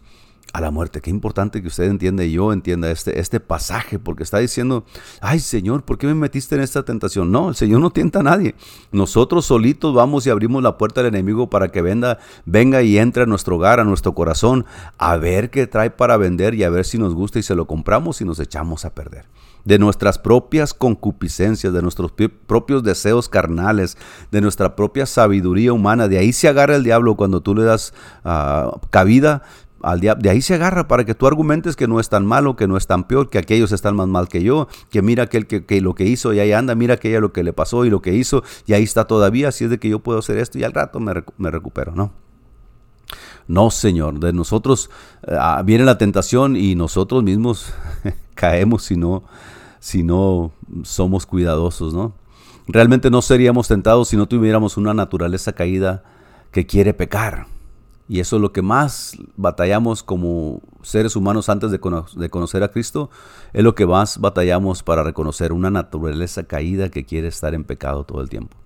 [0.55, 1.01] a la muerte.
[1.01, 4.85] Qué importante que usted entienda y yo entienda este, este pasaje, porque está diciendo,
[5.19, 7.29] ay Señor, ¿por qué me metiste en esta tentación?
[7.29, 8.55] No, el Señor no tienta a nadie.
[8.93, 13.23] Nosotros solitos vamos y abrimos la puerta al enemigo para que venga, venga y entre
[13.23, 14.65] a nuestro hogar, a nuestro corazón,
[14.97, 17.67] a ver qué trae para vender y a ver si nos gusta y se lo
[17.67, 19.25] compramos y nos echamos a perder
[19.65, 22.13] de nuestras propias concupiscencias, de nuestros
[22.45, 23.97] propios deseos carnales,
[24.31, 26.07] de nuestra propia sabiduría humana.
[26.07, 27.93] De ahí se agarra el diablo cuando tú le das
[28.23, 29.43] ah, cabida.
[29.81, 30.23] Al diablo.
[30.23, 32.75] De ahí se agarra para que tú argumentes que no es tan malo, que no
[32.75, 35.79] es tan peor, que aquellos están más mal que yo, que mira aquel que, que
[35.79, 38.15] lo que hizo y ahí anda, mira aquella lo que le pasó y lo que
[38.15, 40.73] hizo y ahí está todavía, así es de que yo puedo hacer esto y al
[40.73, 42.13] rato me, me recupero, ¿no?
[43.47, 44.89] No, Señor, de nosotros
[45.27, 47.73] ah, viene la tentación y nosotros mismos
[48.33, 49.23] caemos si no,
[49.85, 52.15] si no somos cuidadosos, ¿no?
[52.67, 56.01] Realmente no seríamos tentados si no tuviéramos una naturaleza caída
[56.49, 57.45] que quiere pecar.
[58.09, 61.79] Y eso es lo que más batallamos como seres humanos antes de,
[62.15, 63.11] de, conocer a Cristo,
[63.53, 68.05] es lo que más batallamos para reconocer una naturaleza caída que quiere estar en pecado
[68.05, 68.57] todo el tiempo.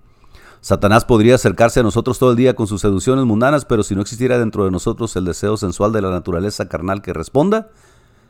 [0.62, 4.00] Satanás podría acercarse a nosotros todo el día con sus seducciones mundanas, pero si no
[4.00, 7.68] existiera dentro de nosotros el deseo sensual de la naturaleza carnal que responda,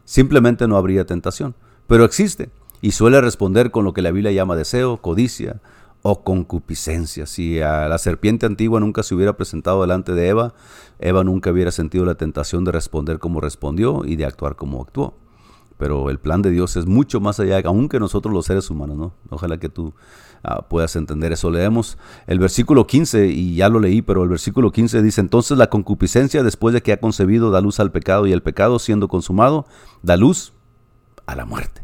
[0.05, 1.55] simplemente no habría tentación.
[1.87, 2.51] Pero existe
[2.81, 5.61] y suele responder con lo que la Biblia llama deseo, codicia
[6.03, 7.27] o concupiscencia.
[7.27, 10.55] Si a la serpiente antigua nunca se hubiera presentado delante de Eva,
[10.99, 15.15] Eva nunca hubiera sentido la tentación de responder como respondió y de actuar como actuó.
[15.77, 19.15] Pero el plan de Dios es mucho más allá, aunque nosotros los seres humanos, ¿no?
[19.31, 19.95] Ojalá que tú
[20.43, 21.51] Ah, puedas entender eso.
[21.51, 25.69] Leemos el versículo 15 y ya lo leí, pero el versículo 15 dice, entonces la
[25.69, 29.67] concupiscencia después de que ha concebido da luz al pecado y el pecado siendo consumado
[30.03, 30.55] da luz
[31.27, 31.83] a la muerte.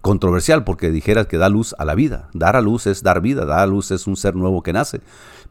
[0.00, 2.28] Controversial porque dijeras que da luz a la vida.
[2.32, 5.00] Dar a luz es dar vida, dar a luz es un ser nuevo que nace.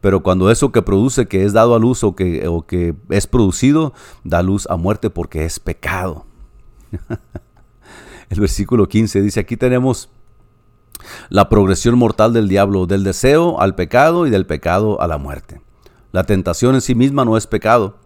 [0.02, 3.28] Pero cuando eso que produce, que es dado a luz o que, o que es
[3.28, 3.94] producido,
[4.24, 6.26] da luz a muerte porque es pecado.
[8.30, 10.10] el versículo 15 dice, aquí tenemos
[11.30, 15.62] la progresión mortal del diablo, del deseo al pecado y del pecado a la muerte.
[16.12, 17.98] La tentación en sí misma no es pecado.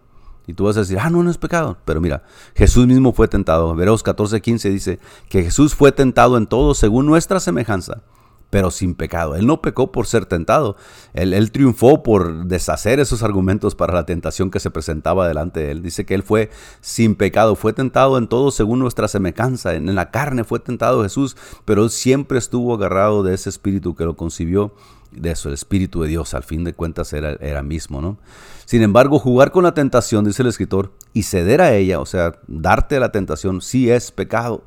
[0.46, 1.78] Y tú vas a decir, ah, no, no es pecado.
[1.84, 2.24] Pero mira,
[2.54, 3.72] Jesús mismo fue tentado.
[3.72, 8.02] Hebreos 14:15 dice que Jesús fue tentado en todo según nuestra semejanza,
[8.50, 9.36] pero sin pecado.
[9.36, 10.76] Él no pecó por ser tentado.
[11.14, 15.82] Él, triunfó por deshacer esos argumentos para la tentación que se presentaba delante de él.
[15.82, 19.74] Dice que él fue sin pecado, fue tentado en todo según nuestra semejanza.
[19.74, 24.04] En, la carne fue tentado Jesús, pero él siempre estuvo agarrado de ese espíritu que
[24.04, 24.74] lo concibió.
[25.12, 28.18] De eso, el espíritu de Dios, al fin de cuentas, era, era mismo, ¿no?
[28.64, 32.38] Sin embargo, jugar con la tentación, dice el escritor, y ceder a ella, o sea,
[32.46, 34.64] darte a la tentación, sí es pecado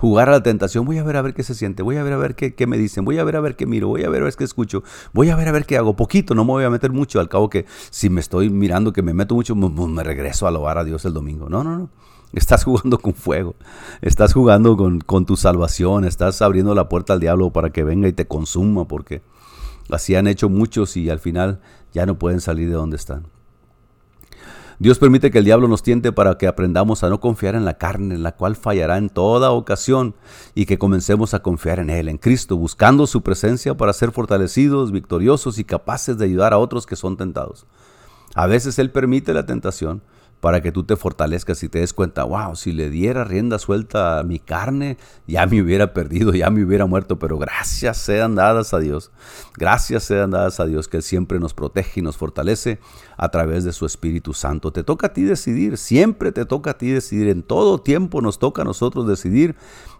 [0.00, 2.14] jugar a la tentación, voy a ver a ver qué se siente, voy a ver
[2.14, 4.22] a ver qué, me dicen, voy a ver a ver qué miro, voy a ver
[4.22, 6.64] a ver qué escucho, voy a ver a ver qué hago, poquito, no me voy
[6.64, 10.02] a meter mucho, al cabo que si me estoy mirando que me meto mucho, me,
[10.02, 11.50] regreso a lobar a Dios el domingo.
[11.50, 11.90] No, no, no.
[12.32, 13.56] Estás jugando con fuego,
[14.00, 18.08] estás jugando con, con tu salvación, estás abriendo la puerta al diablo para que venga
[18.08, 19.20] y te consuma, porque
[19.92, 21.60] así han hecho muchos y al final
[21.92, 23.26] ya no pueden salir de donde están.
[24.80, 27.76] Dios permite que el diablo nos tiente para que aprendamos a no confiar en la
[27.76, 30.14] carne, en la cual fallará en toda ocasión,
[30.54, 34.90] y que comencemos a confiar en Él, en Cristo, buscando su presencia para ser fortalecidos,
[34.90, 37.66] victoriosos y capaces de ayudar a otros que son tentados.
[38.34, 40.00] A veces Él permite la tentación
[40.40, 44.18] para que tú te fortalezcas y te des cuenta, wow, si le diera rienda suelta
[44.18, 48.72] a mi carne, ya me hubiera perdido, ya me hubiera muerto, pero gracias sean dadas
[48.72, 49.10] a Dios,
[49.56, 52.78] gracias sean dadas a Dios que siempre nos protege y nos fortalece
[53.18, 54.72] a través de su Espíritu Santo.
[54.72, 58.38] Te toca a ti decidir, siempre te toca a ti decidir, en todo tiempo nos
[58.38, 59.56] toca a nosotros decidir,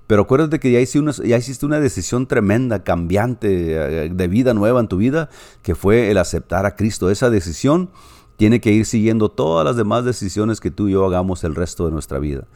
[0.06, 4.54] pero acuérdate que ya hiciste, una, ya hiciste una decisión tremenda, cambiante, eh, de vida
[4.54, 5.28] nueva en tu vida,
[5.62, 7.10] que fue el aceptar a Cristo.
[7.10, 7.90] Esa decisión
[8.40, 11.84] tiene que ir siguiendo todas las demás decisiones que tú y yo hagamos el resto
[11.84, 12.46] de nuestra vida.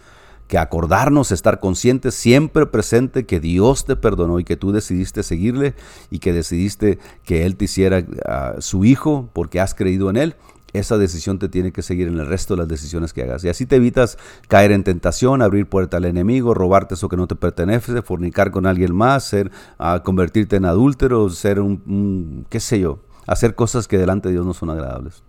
[0.49, 5.75] Que acordarnos, estar conscientes, siempre presente que Dios te perdonó y que tú decidiste seguirle
[6.11, 10.37] y que decidiste que Él te hiciera ah, su hijo porque has creído en Él.
[10.73, 13.45] Esa decisión te tiene que seguir en el resto de las decisiones que hagas.
[13.45, 14.17] Y así te evitas
[14.49, 18.65] caer en tentación, abrir puerta al enemigo, robarte eso que no te pertenece, fornicar con
[18.65, 23.99] alguien más, ser, ah, convertirte en adúltero, ser un, qué sé yo, hacer cosas que
[23.99, 25.23] delante de Dios no son agradables.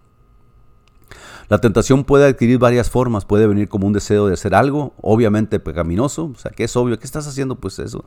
[1.47, 5.59] La tentación puede adquirir varias formas, puede venir como un deseo de hacer algo, obviamente
[5.59, 7.55] pecaminoso, o sea, que es obvio, ¿qué estás haciendo?
[7.55, 8.03] Pues eso,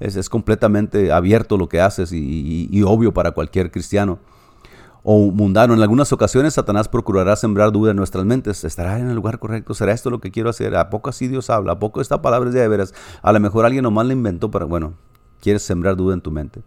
[0.00, 4.18] es, completamente abierto lo que haces y, obvio para cualquier cristiano.
[5.02, 8.64] O mundano, en algunas ocasiones Satanás procurará sembrar duda en nuestras mentes.
[8.64, 9.72] ¿Estará en el lugar correcto?
[9.72, 10.76] ¿Será esto lo que quiero hacer?
[10.76, 11.72] ¿A poco así Dios habla?
[11.72, 12.92] ¿A poco esta palabra de veras?
[13.22, 14.92] A lo mejor alguien nomás la inventó para, bueno,
[15.40, 16.62] quieres sembrar duda en tu mente.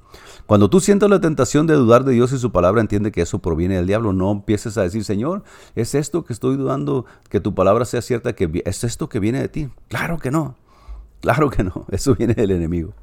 [0.45, 3.39] Cuando tú sientas la tentación de dudar de Dios y su palabra, entiende que eso
[3.39, 4.13] proviene del diablo.
[4.13, 5.43] No empieces a decir, Señor,
[5.75, 8.33] ¿es esto que estoy dudando que tu palabra sea cierta?
[8.33, 9.69] que ¿Es esto que viene de ti?
[9.87, 10.55] Claro que no.
[11.21, 11.85] Claro que no.
[11.91, 12.93] Eso viene del enemigo.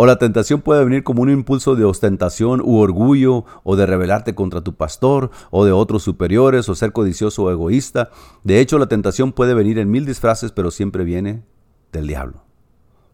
[0.00, 4.36] O la tentación puede venir como un impulso de ostentación u orgullo, o de rebelarte
[4.36, 8.10] contra tu pastor, o de otros superiores, o ser codicioso o egoísta.
[8.44, 11.42] De hecho, la tentación puede venir en mil disfraces, pero siempre viene
[11.90, 12.44] del diablo.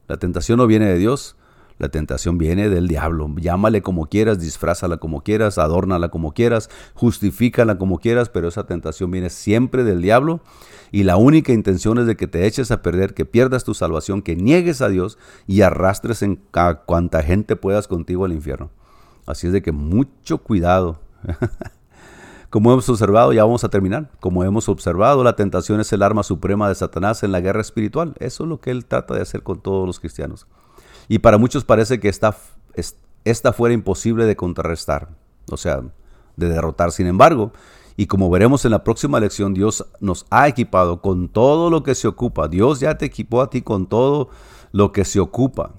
[0.09, 1.37] La tentación no viene de Dios,
[1.79, 3.29] la tentación viene del diablo.
[3.37, 9.11] Llámale como quieras, disfrázala como quieras, adórnala como quieras, justifícala como quieras, pero esa tentación
[9.11, 10.41] viene siempre del diablo.
[10.93, 14.23] Y la única intención es de que te eches a perder, que pierdas tu salvación,
[14.23, 18.71] que niegues a Dios y arrastres en a cuanta gente puedas contigo al infierno.
[19.27, 21.01] Así es de que mucho cuidado.
[22.51, 26.23] Como hemos observado, ya vamos a terminar, como hemos observado, la tentación es el arma
[26.23, 28.15] suprema de Satanás en la guerra espiritual.
[28.21, 30.47] Eso es lo que él trata de hacer con todos los cristianos.
[31.09, 32.37] Y para muchos parece que esta,
[33.25, 35.09] esta fuera imposible de contrarrestar,
[35.51, 35.83] o sea,
[36.37, 36.93] de derrotar.
[36.93, 37.53] Sin embargo,
[37.97, 41.95] y como veremos en la próxima lección, Dios nos ha equipado con todo lo que
[41.95, 42.49] se ocupa.
[42.49, 44.31] Dios ya te equipó a ti con todo
[44.73, 45.73] lo que se ocupa.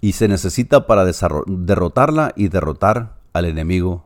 [0.00, 1.04] Y se necesita para
[1.46, 4.04] derrotarla y derrotar al enemigo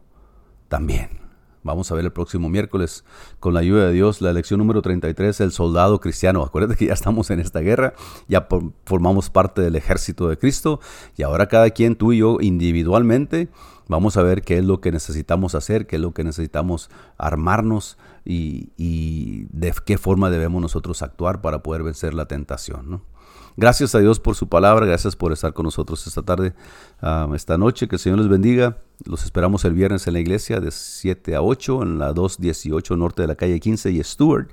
[0.69, 1.26] también.
[1.67, 3.05] Vamos a ver el próximo miércoles,
[3.41, 6.45] con la ayuda de Dios, la lección número 33, el soldado cristiano.
[6.45, 7.95] Acuérdate que ya estamos en esta guerra,
[8.29, 8.47] ya
[8.85, 10.81] formamos parte del ejército de Cristo
[11.17, 13.49] y ahora cada quien, tú y yo individualmente,
[13.89, 16.89] vamos a ver qué es lo que necesitamos hacer, qué es lo que necesitamos
[17.19, 22.91] armarnos y, y de qué forma debemos nosotros actuar para poder vencer la tentación.
[22.91, 23.16] ¿no?
[23.59, 26.53] Gracias a Dios por su palabra, gracias por estar con nosotros esta tarde,
[27.01, 28.83] ah, esta noche, que el Señor les bendiga.
[29.07, 33.23] Los esperamos el viernes en la iglesia de 7 a 8 en la 218 norte
[33.23, 34.49] de la calle 15 y Stewart.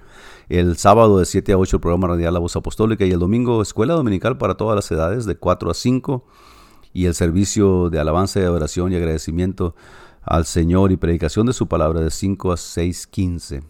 [0.48, 3.62] El sábado de 7 a 8 el programa radial La Voz Apostólica y el domingo
[3.62, 6.26] escuela dominical para todas las edades de 4 a 5
[6.94, 9.76] y el servicio de alabanza y adoración y agradecimiento
[10.22, 13.64] al Señor y predicación de su palabra de 5 a 6.15.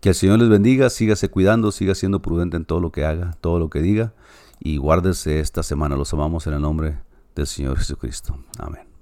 [0.00, 3.36] Que el Señor les bendiga, sígase cuidando, siga siendo prudente en todo lo que haga,
[3.40, 4.14] todo lo que diga
[4.64, 5.94] y guárdese esta semana.
[5.94, 6.98] Los amamos en el nombre
[7.36, 8.36] del Señor Jesucristo.
[8.58, 8.93] Amén.